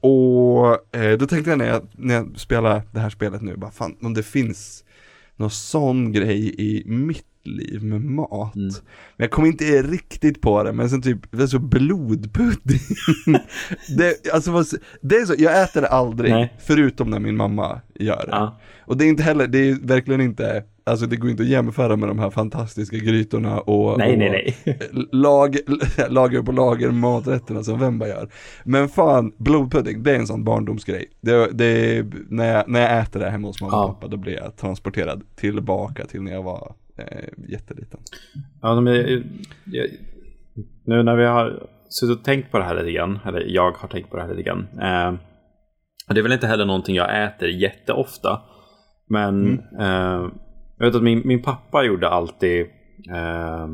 Och 0.00 0.96
eh, 0.96 1.18
då 1.18 1.26
tänkte 1.26 1.50
jag 1.50 1.58
när, 1.58 1.66
jag 1.66 1.82
när 1.92 2.14
jag 2.14 2.40
spelar 2.40 2.82
det 2.92 3.00
här 3.00 3.10
spelet 3.10 3.42
nu, 3.42 3.56
bara 3.56 3.70
fan 3.70 3.96
om 4.02 4.14
det 4.14 4.22
finns 4.22 4.84
någon 5.38 5.50
sån 5.50 6.12
grej 6.12 6.54
i 6.58 6.82
mitt 6.86 7.26
liv 7.56 7.84
med 7.84 8.00
mat. 8.00 8.56
Mm. 8.56 8.68
Men 9.16 9.24
jag 9.24 9.30
kom 9.30 9.46
inte 9.46 9.64
riktigt 9.82 10.40
på 10.40 10.62
det, 10.62 10.72
men 10.72 10.90
sen 10.90 11.02
typ, 11.02 11.18
det 11.30 11.42
är 11.42 11.46
så 11.46 11.58
blodpudding. 11.58 12.80
det, 13.98 14.32
alltså, 14.32 14.78
det 15.00 15.16
är 15.16 15.24
så, 15.26 15.34
jag 15.38 15.62
äter 15.62 15.80
det 15.80 15.88
aldrig, 15.88 16.30
Nej. 16.32 16.54
förutom 16.58 17.10
när 17.10 17.18
min 17.18 17.36
mamma 17.36 17.80
gör 17.94 18.16
det. 18.26 18.30
Ja. 18.30 18.60
Och 18.80 18.96
det 18.96 19.04
är 19.04 19.08
inte 19.08 19.22
heller, 19.22 19.46
det 19.46 19.58
är 19.58 19.86
verkligen 19.86 20.20
inte, 20.20 20.64
alltså 20.84 21.06
det 21.06 21.16
går 21.16 21.30
inte 21.30 21.42
att 21.42 21.48
jämföra 21.48 21.96
med 21.96 22.08
de 22.08 22.18
här 22.18 22.30
fantastiska 22.30 22.96
grytorna 22.96 23.60
och, 23.60 23.98
Nej, 23.98 24.12
och 24.12 24.18
nej, 24.18 24.56
nej. 24.64 24.78
lag, 25.12 25.56
lager 26.08 26.42
på 26.42 26.52
lager 26.52 26.90
maträtterna 26.90 27.64
som 27.64 27.78
Vemba 27.78 28.08
gör. 28.08 28.28
Men 28.64 28.88
fan, 28.88 29.32
blodpudding, 29.38 30.02
det 30.02 30.10
är 30.10 30.18
en 30.18 30.26
sån 30.26 30.44
barndomsgrej. 30.44 31.04
Det, 31.20 31.50
det, 31.52 32.04
när, 32.28 32.52
jag, 32.54 32.68
när 32.68 32.80
jag 32.80 32.98
äter 33.00 33.20
det 33.20 33.30
hemma 33.30 33.48
hos 33.48 33.60
mamma 33.60 33.76
och 33.76 33.88
Ja. 33.88 33.92
pappa, 33.92 34.08
då 34.08 34.16
blir 34.16 34.32
jag 34.32 34.56
transporterad 34.56 35.22
tillbaka 35.36 36.04
till 36.04 36.22
när 36.22 36.32
jag 36.32 36.42
var 36.42 36.74
eh, 36.98 37.28
jätteliten. 37.48 38.00
Ja, 38.62 38.80
men, 38.80 38.94
jag, 38.94 39.22
jag, 39.64 39.86
nu 40.86 41.02
när 41.02 41.16
vi 41.16 41.24
har 41.24 41.66
suttit 41.88 42.18
och 42.18 42.24
tänkt 42.24 42.50
på 42.50 42.58
det 42.58 42.64
här 42.64 42.74
lite 42.74 42.92
grann, 42.92 43.18
eller 43.26 43.40
jag 43.40 43.72
har 43.72 43.88
tänkt 43.88 44.10
på 44.10 44.16
det 44.16 44.22
här 44.22 44.34
lite 44.34 44.42
grann. 44.42 44.68
Eh, 44.72 45.14
det 46.14 46.20
är 46.20 46.22
väl 46.22 46.32
inte 46.32 46.46
heller 46.46 46.66
någonting 46.66 46.96
jag 46.96 47.24
äter 47.24 47.48
jätteofta. 47.48 48.40
Men 49.08 49.58
eh, 49.80 50.28
jag 50.78 50.86
vet 50.86 50.94
att 50.94 51.02
min, 51.02 51.22
min 51.24 51.42
pappa 51.42 51.84
gjorde 51.84 52.08
alltid 52.08 52.60
eh, 53.10 53.68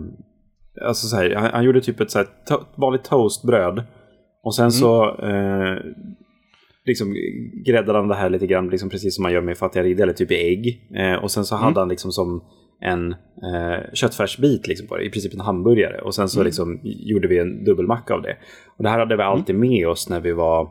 Alltså 0.87 1.07
så 1.07 1.17
här, 1.17 1.35
han, 1.35 1.51
han 1.53 1.65
gjorde 1.65 1.81
typ 1.81 2.01
ett 2.01 2.11
så 2.11 2.19
här, 2.19 2.27
to- 2.51 2.65
vanligt 2.77 3.05
toastbröd. 3.05 3.83
Och 4.43 4.55
sen 4.55 4.73
så 4.73 5.17
eh, 5.19 5.77
liksom 6.85 7.15
gräddade 7.67 7.99
han 7.99 8.09
det 8.09 8.15
här 8.15 8.31
lite 8.31 8.47
grann, 8.47 8.69
liksom 8.69 8.91
precis 8.91 9.17
som 9.17 9.23
man 9.23 9.33
gör 9.33 9.41
med 9.41 9.59
fattiga 9.59 9.83
eller 9.83 10.13
typ 10.13 10.31
i 10.31 10.35
ägg. 10.35 10.91
Eh, 10.97 11.15
och 11.15 11.31
sen 11.31 11.45
så 11.45 11.57
hade 11.57 11.81
han 11.81 11.89
liksom 11.89 12.13
som 12.13 12.45
en 12.85 13.13
eh, 13.13 13.93
köttfärsbit 13.93 14.67
liksom 14.67 14.87
på 14.87 14.97
det, 14.97 15.05
i 15.05 15.11
princip 15.11 15.35
en 15.35 15.41
hamburgare. 15.41 16.01
Och 16.01 16.15
sen 16.15 16.29
så 16.29 16.43
liksom 16.43 16.81
gjorde 16.83 17.29
vi 17.29 17.39
en 17.39 17.65
dubbelmacka 17.65 18.15
av 18.15 18.23
det. 18.23 18.37
Och 18.77 18.83
det 18.83 18.89
här 18.89 18.99
hade 18.99 19.17
vi 19.17 19.23
alltid 19.23 19.55
med 19.55 19.89
oss 19.89 20.09
när 20.09 20.21
vi 20.21 20.33
var 20.33 20.69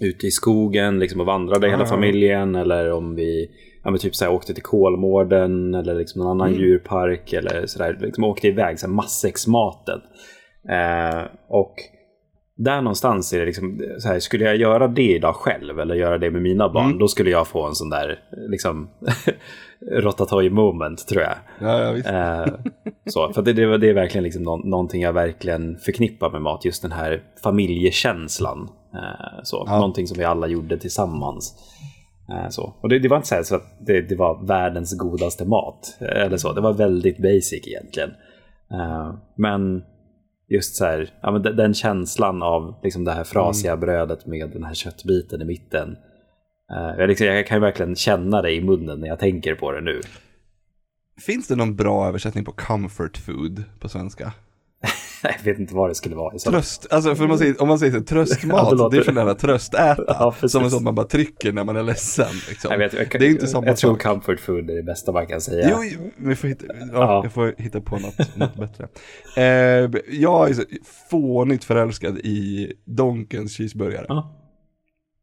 ute 0.00 0.26
i 0.26 0.30
skogen 0.30 0.98
liksom, 0.98 1.20
och 1.20 1.26
vandrade 1.26 1.70
hela 1.70 1.82
Ah. 1.82 1.86
familjen. 1.86 2.54
Eller 2.54 2.92
om 2.92 3.14
vi 3.14 3.50
ja, 3.84 3.90
men 3.90 3.98
typ 4.00 4.14
så 4.14 4.24
här, 4.24 4.32
åkte 4.32 4.54
till 4.54 4.62
Kolmården 4.62 5.74
eller 5.74 5.94
liksom 5.94 6.22
någon 6.22 6.30
annan 6.40 6.54
djurpark. 6.54 7.32
Eller 7.32 7.66
sådär, 7.66 7.98
liksom 8.00 8.24
åkte 8.24 8.48
iväg, 8.48 8.78
så 8.78 8.86
här, 8.86 8.94
matsäcksmaten. 8.94 10.00
Eh, 10.70 11.22
och 11.48 11.74
där 12.56 12.80
någonstans 12.80 13.32
är 13.32 13.38
det 13.40 13.46
liksom, 13.46 13.80
så 13.98 14.08
här, 14.08 14.18
skulle 14.18 14.44
jag 14.44 14.56
göra 14.56 14.88
det 14.88 15.14
idag 15.16 15.34
själv 15.36 15.80
eller 15.80 15.94
göra 15.94 16.18
det 16.18 16.30
med 16.30 16.42
mina 16.42 16.68
barn, 16.68 16.98
då 16.98 17.08
skulle 17.08 17.30
jag 17.30 17.46
få 17.48 17.66
en 17.66 17.74
sån 17.74 17.90
där 17.90 18.18
liksom 18.48 18.88
Rotatouille 19.92 20.50
moment 20.54 21.08
tror 21.08 21.22
jag. 21.22 21.34
Ja, 21.60 21.80
ja 21.84 21.92
visst. 21.92 22.08
Eh, 22.08 22.46
så, 23.06 23.32
för 23.32 23.42
det, 23.42 23.52
det, 23.52 23.78
det 23.78 23.88
är 23.90 23.94
verkligen 23.94 24.24
liksom 24.24 24.42
nå- 24.42 24.56
någonting 24.64 25.02
jag 25.02 25.12
verkligen 25.12 25.78
förknippar 25.78 26.30
med 26.30 26.42
mat, 26.42 26.64
just 26.64 26.82
den 26.82 26.92
här 26.92 27.22
familjekänslan. 27.42 28.68
Eh, 28.94 29.40
så, 29.42 29.64
Ja. 29.66 29.76
Någonting 29.76 30.06
som 30.06 30.18
vi 30.18 30.24
alla 30.24 30.46
gjorde 30.46 30.78
tillsammans. 30.78 31.54
Eh, 32.28 32.48
så. 32.48 32.74
Och 32.80 32.88
det, 32.88 32.98
det 32.98 33.08
var 33.08 33.16
inte 33.16 33.28
så, 33.28 33.34
här, 33.34 33.42
så 33.42 33.54
att 33.56 33.76
det, 33.86 34.00
det 34.00 34.16
var 34.16 34.46
världens 34.46 34.98
godaste 34.98 35.44
mat, 35.44 35.96
eh, 36.00 36.22
eller 36.22 36.36
så. 36.36 36.52
det 36.52 36.60
var 36.60 36.72
väldigt 36.72 37.18
basic 37.18 37.66
egentligen. 37.68 38.10
Eh, 38.72 39.14
men 39.36 39.82
just 40.48 40.76
så 40.76 40.84
här, 40.84 41.14
ja, 41.22 41.30
men 41.30 41.42
de- 41.42 41.50
den 41.56 41.74
känslan 41.74 42.42
av 42.42 42.80
liksom 42.82 43.04
det 43.04 43.12
här 43.12 43.24
frasiga 43.24 43.76
brödet 43.76 44.26
med 44.26 44.50
den 44.50 44.64
här 44.64 44.74
köttbiten 44.74 45.42
i 45.42 45.44
mitten. 45.44 45.96
Eh, 46.72 46.98
jag, 46.98 47.08
liksom, 47.08 47.26
jag 47.26 47.46
kan 47.46 47.56
ju 47.56 47.60
verkligen 47.60 47.96
känna 47.96 48.42
det 48.42 48.52
i 48.52 48.60
munnen 48.64 49.00
när 49.00 49.08
jag 49.08 49.18
tänker 49.18 49.54
på 49.54 49.72
det 49.72 49.80
nu. 49.80 50.00
Finns 51.26 51.48
det 51.48 51.56
någon 51.56 51.76
bra 51.76 52.08
översättning 52.08 52.44
på 52.44 52.52
comfort 52.52 53.16
food 53.16 53.64
på 53.80 53.88
svenska? 53.88 54.32
Jag 55.38 55.44
vet 55.44 55.58
inte 55.58 55.74
vad 55.74 55.90
det 55.90 55.94
skulle 55.94 56.16
vara. 56.16 56.38
Tröst, 56.38 56.86
alltså 56.90 57.14
för 57.14 57.26
man 57.26 57.38
säger, 57.38 57.62
om 57.62 57.68
man 57.68 57.78
säger 57.78 57.92
så, 57.92 57.96
Ja, 57.96 58.00
det 58.00 58.06
tröstmat, 58.06 58.94
är 58.94 59.02
för 59.02 59.12
nära 59.12 59.34
tröstäta. 59.34 60.04
Ja, 60.06 60.48
som 60.48 60.64
en 60.64 60.70
sån 60.70 60.84
man 60.84 60.94
bara 60.94 61.06
trycker 61.06 61.52
när 61.52 61.64
man 61.64 61.76
är 61.76 61.82
ledsen. 61.82 62.26
Liksom. 62.48 62.70
Jag, 62.70 62.78
vet, 62.78 62.92
jag, 62.92 63.20
det 63.20 63.26
är 63.26 63.30
inte 63.30 63.46
samma 63.46 63.66
jag 63.66 63.76
tror 63.76 63.96
comfort 63.96 64.40
food 64.40 64.70
är 64.70 64.76
det 64.76 64.82
bästa 64.82 65.12
man 65.12 65.26
kan 65.26 65.40
säga. 65.40 65.68
Jo, 65.70 66.10
vi 66.16 66.36
får 66.36 66.48
hitta, 66.48 66.66
ja, 66.66 66.86
Ja. 66.92 67.20
jag 67.24 67.32
får 67.32 67.54
hitta 67.58 67.80
på 67.80 67.98
något, 67.98 68.36
något 68.36 68.56
bättre. 68.56 68.88
Eh, 69.36 69.90
jag 70.08 70.50
är 70.50 70.54
så 70.54 70.62
fånigt 71.10 71.64
förälskad 71.64 72.18
i 72.18 72.72
Donkens 72.84 73.56
cheeseburgare. 73.56 74.06
Ja. 74.08 74.40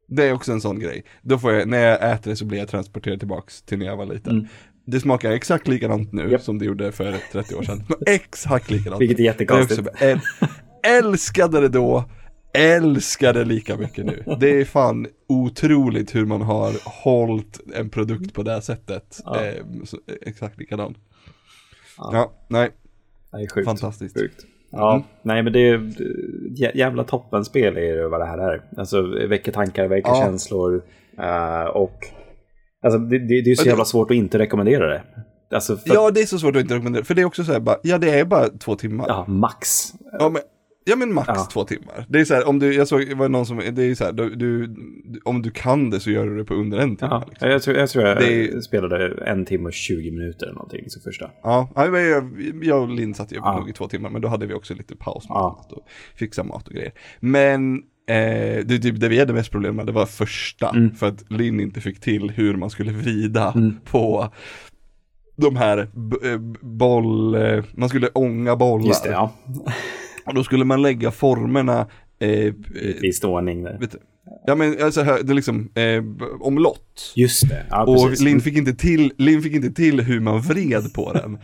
Det 0.07 0.23
är 0.23 0.33
också 0.33 0.51
en 0.51 0.61
sån 0.61 0.79
grej. 0.79 1.03
Då 1.21 1.37
får 1.37 1.51
jag, 1.53 1.67
när 1.67 1.79
jag 1.79 2.11
äter 2.11 2.31
det 2.31 2.35
så 2.35 2.45
blir 2.45 2.59
jag 2.59 2.67
transporterad 2.67 3.19
tillbaks 3.19 3.61
till 3.61 3.77
när 3.77 3.85
jag 3.85 3.97
var 3.97 4.05
liten. 4.05 4.31
Mm. 4.33 4.47
Det 4.91 4.99
smakar 4.99 5.32
exakt 5.32 5.67
likadant 5.67 6.12
nu 6.13 6.32
Japp. 6.32 6.41
som 6.41 6.60
det 6.60 6.65
gjorde 6.65 6.91
för 6.91 7.15
30 7.32 7.56
år 7.56 7.63
sedan. 7.63 7.84
exakt 8.08 8.71
likadant. 8.71 9.01
Vilket 9.01 9.19
är 9.19 9.23
jättekonstigt. 9.23 9.88
Älskade 10.84 11.62
det 11.62 11.67
då, 11.69 12.04
älskar 12.54 13.34
det 13.34 13.43
lika 13.45 13.77
mycket 13.77 14.06
nu. 14.06 14.23
Det 14.39 14.49
är 14.62 14.65
fan 14.65 15.08
otroligt 15.27 16.15
hur 16.15 16.25
man 16.25 16.41
har 16.41 16.73
hållit 17.04 17.60
en 17.75 17.89
produkt 17.89 18.34
på 18.34 18.43
det 18.43 18.62
sättet. 18.62 19.19
Ja. 19.25 19.45
Eh, 19.45 19.54
så, 19.86 19.97
exakt 20.21 20.60
likadan. 20.60 20.95
Ja. 21.97 22.10
Ja, 22.13 22.32
nej, 22.47 22.69
Det 23.32 23.38
är 23.38 23.47
sjukt. 23.47 23.65
fantastiskt. 23.67 24.19
Sjukt. 24.19 24.45
Ja, 24.71 24.91
Mm. 24.93 25.04
nej 25.21 25.43
men 25.43 25.54
det 25.54 25.60
är 25.69 25.77
jä- 26.58 26.77
jävla 26.77 27.04
toppenspel 27.04 27.77
är 27.77 27.95
det 27.95 28.08
vad 28.08 28.19
det 28.19 28.25
här 28.25 28.38
är. 28.38 28.62
Alltså 28.77 29.01
väcker 29.27 29.51
tankar, 29.51 29.88
väcker 29.88 30.10
Ja. 30.10 30.21
känslor 30.21 30.82
eh, 31.19 31.63
och 31.63 32.08
alltså 32.83 32.99
det, 32.99 33.19
det, 33.19 33.41
det 33.41 33.51
är 33.51 33.55
så 33.55 33.67
jävla 33.67 33.85
svårt 33.85 34.11
att 34.11 34.17
inte 34.17 34.39
rekommendera 34.39 34.87
det. 34.87 35.03
Alltså 35.53 35.77
för, 35.77 35.93
Ja, 35.93 36.11
det 36.11 36.21
är 36.21 36.25
så 36.25 36.39
svårt 36.39 36.55
att 36.55 36.61
inte 36.61 36.73
rekommendera, 36.75 37.03
för 37.03 37.13
det 37.15 37.21
är 37.21 37.25
också 37.25 37.43
så 37.43 37.51
här, 37.51 37.59
bara, 37.59 37.77
ja 37.83 37.97
det 37.97 38.19
är 38.19 38.25
bara 38.25 38.47
två 38.49 38.75
timmar. 38.75 39.05
ja, 39.07 39.25
max. 39.27 39.93
Ja 40.19 40.29
men, 40.29 40.41
ja, 40.83 40.95
men 40.95 41.13
max 41.13 41.27
Ja. 41.27 41.47
två 41.53 41.63
timmar. 41.63 42.05
Det 42.09 42.19
är 42.19 42.25
så 42.25 42.33
här, 42.33 42.47
om 42.47 42.59
du, 42.59 42.73
jag 42.73 42.87
såg, 42.87 43.07
det 43.09 43.15
var 43.15 43.29
någon 43.29 43.45
som, 43.45 43.57
det 43.71 43.83
är 43.83 43.95
så 43.95 44.03
här, 44.03 44.11
du, 44.11 44.35
du, 44.35 44.75
om 45.23 45.41
du 45.41 45.51
kan 45.51 45.89
det 45.89 45.99
så 45.99 46.11
gör 46.11 46.25
du 46.25 46.37
det 46.37 46.43
på 46.45 46.53
under 46.53 46.77
en 46.77 46.95
timme. 46.95 47.11
Ja, 47.11 47.23
liksom. 47.29 47.49
jag, 47.49 47.61
tror, 47.61 47.77
jag 47.77 47.89
tror 47.89 48.05
jag 48.05 48.17
Det 48.17 48.61
spelade 48.63 49.23
en 49.25 49.45
timme 49.45 49.65
och 49.67 49.73
20 49.73 50.11
minuter 50.11 50.45
eller 50.45 50.55
någonting 50.55 50.89
så 50.89 50.99
första. 50.99 51.31
Ja, 51.43 51.69
ja, 51.75 51.85
men 51.91 52.03
jag, 52.09 52.31
jag 52.63 52.81
och 52.81 52.89
Linn 52.89 53.13
satt 53.13 53.31
ju 53.31 53.35
Ja. 53.35 53.57
nog 53.59 53.69
i 53.69 53.73
två 53.73 53.87
timmar, 53.87 54.09
men 54.09 54.21
då 54.21 54.27
hade 54.27 54.45
vi 54.45 54.53
också 54.53 54.73
lite 54.73 54.95
paus 54.95 55.29
med 55.29 55.35
Ja. 55.35 55.65
och 55.69 55.85
fixa 56.15 56.43
mat 56.43 56.67
och 56.67 56.73
grejer. 56.73 56.91
Men 57.19 57.81
eh, 58.09 58.65
det, 58.65 58.79
typ, 58.79 58.99
det 58.99 59.07
vi 59.09 59.19
hade 59.19 59.33
mest 59.33 59.51
problem 59.51 59.75
med, 59.75 59.85
det 59.85 59.91
var 59.91 60.05
första, 60.05 60.69
Mm. 60.69 60.95
för 60.95 61.07
att 61.07 61.31
Linn 61.31 61.59
inte 61.59 61.81
fick 61.81 61.99
till 61.99 62.29
hur 62.31 62.55
man 62.55 62.69
skulle 62.69 62.91
vrida 62.91 63.51
Mm. 63.55 63.75
på 63.91 64.33
de 65.37 65.55
här 65.55 65.77
eh, 66.23 66.39
boll, 66.61 67.35
eh, 67.35 67.63
man 67.73 67.89
skulle 67.89 68.07
ånga 68.07 68.55
bollar. 68.55 68.87
Just 68.87 69.03
det, 69.03 69.11
ja. 69.11 69.33
Och 70.25 70.33
då 70.33 70.43
skulle 70.43 70.65
man 70.65 70.81
lägga 70.81 71.11
formerna 71.11 71.87
eh, 72.19 72.29
eh, 72.29 72.53
där. 72.53 73.79
vet 73.79 73.91
du, 73.91 73.97
Ja 74.45 74.55
men 74.55 74.83
alltså 74.83 75.01
här, 75.01 75.23
det 75.23 75.33
är 75.33 75.35
liksom 75.35 75.69
eh, 75.75 76.03
omlott. 76.39 77.13
Just 77.15 77.49
det, 77.49 77.65
ja 77.69 77.83
Och. 77.83 78.21
Linn 78.21 78.41
fick, 78.41 78.57
inte 78.57 78.73
till, 78.73 79.13
Linn 79.17 79.41
fick 79.41 79.53
inte 79.53 79.71
till 79.71 80.01
hur 80.01 80.19
man 80.19 80.41
vred 80.41 80.93
på 80.93 81.13
den. 81.13 81.37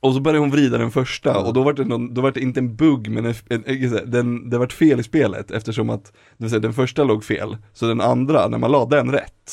Och 0.00 0.14
så 0.14 0.20
började 0.20 0.38
hon 0.38 0.50
vrida 0.50 0.78
den 0.78 0.90
första 0.90 1.38
och 1.38 1.52
då 1.54 1.62
var 1.62 1.72
det, 1.72 1.84
någon, 1.84 2.14
då 2.14 2.20
var 2.20 2.32
det 2.32 2.40
inte 2.40 2.60
en 2.60 2.76
bugg 2.76 3.10
men 3.10 3.26
en, 3.26 3.34
en, 3.48 3.64
en, 3.66 4.10
den, 4.10 4.50
det 4.50 4.58
var 4.58 4.66
fel 4.66 5.00
i 5.00 5.02
spelet 5.02 5.50
eftersom 5.50 5.90
att 5.90 6.04
det 6.04 6.12
vill 6.44 6.50
säga, 6.50 6.60
den 6.60 6.72
första 6.72 7.04
låg 7.04 7.24
fel. 7.24 7.56
Så 7.72 7.86
den 7.86 8.00
andra, 8.00 8.48
när 8.48 8.58
man 8.58 8.70
la 8.70 8.84
den 8.86 9.12
rätt, 9.12 9.50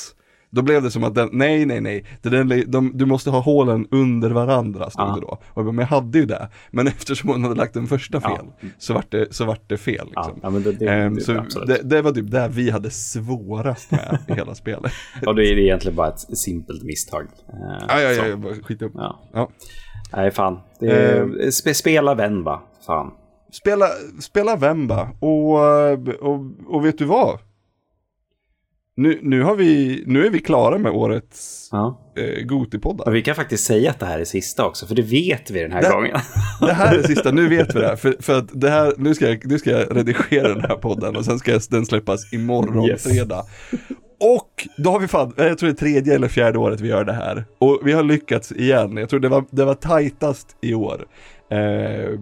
då 0.49 0.61
blev 0.61 0.83
det 0.83 0.91
som 0.91 1.03
att 1.03 1.15
den, 1.15 1.29
nej 1.31 1.65
nej 1.65 1.81
nej, 1.81 2.05
det 2.21 2.29
den, 2.29 2.63
de, 2.71 2.91
du 2.97 3.05
måste 3.05 3.29
ha 3.29 3.39
hålen 3.39 3.87
under 3.91 4.29
varandra 4.29 4.89
stod 4.89 5.07
Ja. 5.07 5.15
det 5.15 5.21
då. 5.21 5.27
Och 5.27 5.39
jag 5.55 5.65
bara, 5.65 5.71
men 5.71 5.79
jag 5.79 5.87
hade 5.87 6.19
ju 6.19 6.25
det. 6.25 6.49
Men 6.71 6.87
eftersom 6.97 7.29
hon 7.29 7.43
hade 7.43 7.55
lagt 7.55 7.73
den 7.73 7.87
första 7.87 8.19
Ja. 8.23 8.35
fel 8.37 8.45
så 8.77 8.93
vart 8.93 9.11
det, 9.11 9.33
så 9.35 9.45
vart 9.45 9.69
det 9.69 9.77
fel. 9.77 10.07
ja, 10.13 10.31
Liksom. 10.35 10.39
ja, 10.43 10.59
det, 10.59 10.71
det, 10.71 11.09
det, 11.09 11.21
så 11.51 11.65
det, 11.65 11.81
det 11.83 12.01
var 12.01 12.11
typ 12.11 12.31
där 12.31 12.49
vi 12.49 12.69
hade 12.69 12.89
svårast 12.89 13.91
med 13.91 14.19
i 14.27 14.33
hela 14.35 14.55
spelet. 14.55 14.91
Och 15.25 15.35
det 15.35 15.43
är 15.47 15.57
egentligen 15.57 15.95
bara 15.95 16.07
ett 16.07 16.37
simpelt 16.37 16.83
misstag. 16.83 17.21
Eh, 17.23 17.85
Ja, 17.87 18.01
ja, 18.01 18.11
ja, 18.11 18.27
jag 18.27 18.39
bara 18.39 18.53
skit 18.55 18.81
upp. 18.81 18.91
Ja. 18.95 19.19
Ja. 19.33 19.49
Nej, 20.15 20.31
fan. 20.31 20.59
Det 20.79 20.87
är, 20.91 21.43
Eh. 21.45 21.49
spe, 21.49 21.73
spela 21.73 22.15
va? 22.43 22.61
Fan. 22.85 23.11
Spela, 23.51 23.85
spela 24.21 24.55
Vemba 24.55 25.09
och, 25.19 25.53
och, 26.21 26.39
och 26.67 26.85
vet 26.85 26.97
du 26.97 27.05
vad? 27.05 27.39
Nu, 28.97 29.19
nu, 29.21 29.43
har 29.43 29.55
vi, 29.55 30.03
nu 30.07 30.25
är 30.25 30.29
vi 30.29 30.39
klara 30.39 30.77
med 30.77 30.91
årets 30.91 31.69
Ja. 31.71 32.11
eh, 32.17 32.45
Gotipoddar. 32.45 33.11
Vi 33.11 33.21
kan 33.21 33.35
faktiskt 33.35 33.63
säga 33.65 33.89
att 33.91 33.99
det 33.99 34.05
här 34.05 34.19
är 34.19 34.23
sista 34.25 34.65
också, 34.65 34.87
för 34.87 34.95
det 34.95 35.01
vet 35.01 35.51
vi 35.51 35.61
den 35.61 35.71
här 35.71 35.81
Det- 35.81 35.89
gången. 35.89 36.17
Det 36.59 36.73
här 36.73 36.97
är 36.97 37.03
sista, 37.03 37.31
nu 37.31 37.47
vet 37.47 37.75
vi 37.75 37.79
det. 37.79 37.87
här, 37.87 37.95
För, 38.05 38.15
för 38.19 38.37
att 38.37 38.49
det 38.61 38.69
här, 38.69 38.93
nu 38.97 39.15
ska, 39.15 39.27
jag, 39.29 39.45
nu 39.45 39.59
ska 39.59 39.71
jag 39.71 39.97
redigera 39.97 40.47
den 40.47 40.61
här 40.61 40.75
podden 40.75 41.15
och 41.15 41.25
sen 41.25 41.39
ska 41.39 41.59
den 41.69 41.85
släppas 41.85 42.33
imorgon 42.33 42.89
Yes. 42.89 43.03
fredag. 43.03 43.43
Och 44.35 44.67
då 44.77 44.89
har 44.91 44.99
vi 44.99 45.07
fan, 45.07 45.33
jag 45.37 45.57
tror 45.57 45.67
det 45.69 45.73
är 45.73 45.77
tredje 45.77 46.15
eller 46.15 46.27
fjärde 46.27 46.59
året 46.59 46.81
vi 46.81 46.87
gör 46.87 47.03
det 47.03 47.13
här. 47.13 47.45
Och 47.57 47.79
vi 47.83 47.91
har 47.91 48.03
lyckats 48.03 48.51
igen. 48.51 48.97
Jag 48.97 49.09
tror 49.09 49.19
det 49.19 49.29
var, 49.29 49.45
det 49.49 49.65
var 49.65 49.73
tajtast 49.73 50.55
i 50.61 50.73
år. 50.73 51.05
Eh, 51.49 52.19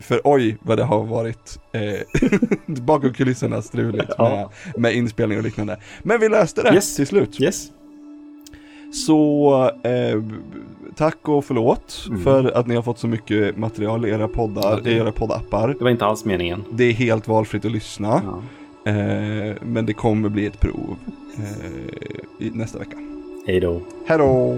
för 0.00 0.20
oj 0.24 0.56
vad 0.62 0.78
det 0.78 0.84
har 0.84 1.04
varit 1.04 1.58
eh, 1.72 2.30
bakom 2.66 3.12
kulisserna 3.12 3.62
struligt 3.62 4.08
med, 4.08 4.14
Ja. 4.18 4.50
med 4.76 4.94
inspelning 4.94 5.38
och 5.38 5.44
liknande. 5.44 5.76
Men 6.02 6.20
vi 6.20 6.28
löste 6.28 6.62
det 6.62 6.74
Yes. 6.74 6.96
till 6.96 7.06
slut. 7.06 7.40
Yes. 7.40 7.66
Så 9.06 9.54
eh, 9.84 10.22
tack 10.96 11.28
och 11.28 11.44
förlåt 11.44 12.04
Mm. 12.08 12.22
för 12.24 12.44
att 12.56 12.66
ni 12.66 12.74
har 12.74 12.82
fått 12.82 12.98
så 12.98 13.06
mycket 13.08 13.56
material 13.56 14.06
i 14.06 14.10
era 14.10 14.28
poddar, 14.28 14.88
i 14.88 14.96
era 14.96 15.12
poddappar. 15.12 15.68
Det 15.78 15.84
var 15.84 15.90
inte 15.90 16.06
alls 16.06 16.24
meningen. 16.24 16.64
Det 16.72 16.84
är 16.84 16.92
helt 16.92 17.28
valfritt 17.28 17.64
att 17.64 17.72
lyssna. 17.72 18.22
Ja. 18.26 18.42
Eh, 18.84 19.56
men 19.62 19.86
det 19.86 19.92
kommer 19.92 20.28
bli 20.28 20.46
ett 20.46 20.60
prov 20.60 20.96
eh, 21.36 22.46
i 22.46 22.50
nästa 22.50 22.78
vecka. 22.78 22.96
Hej 23.46 23.60
då. 23.60 23.80
Hej 24.06 24.18
då. 24.18 24.56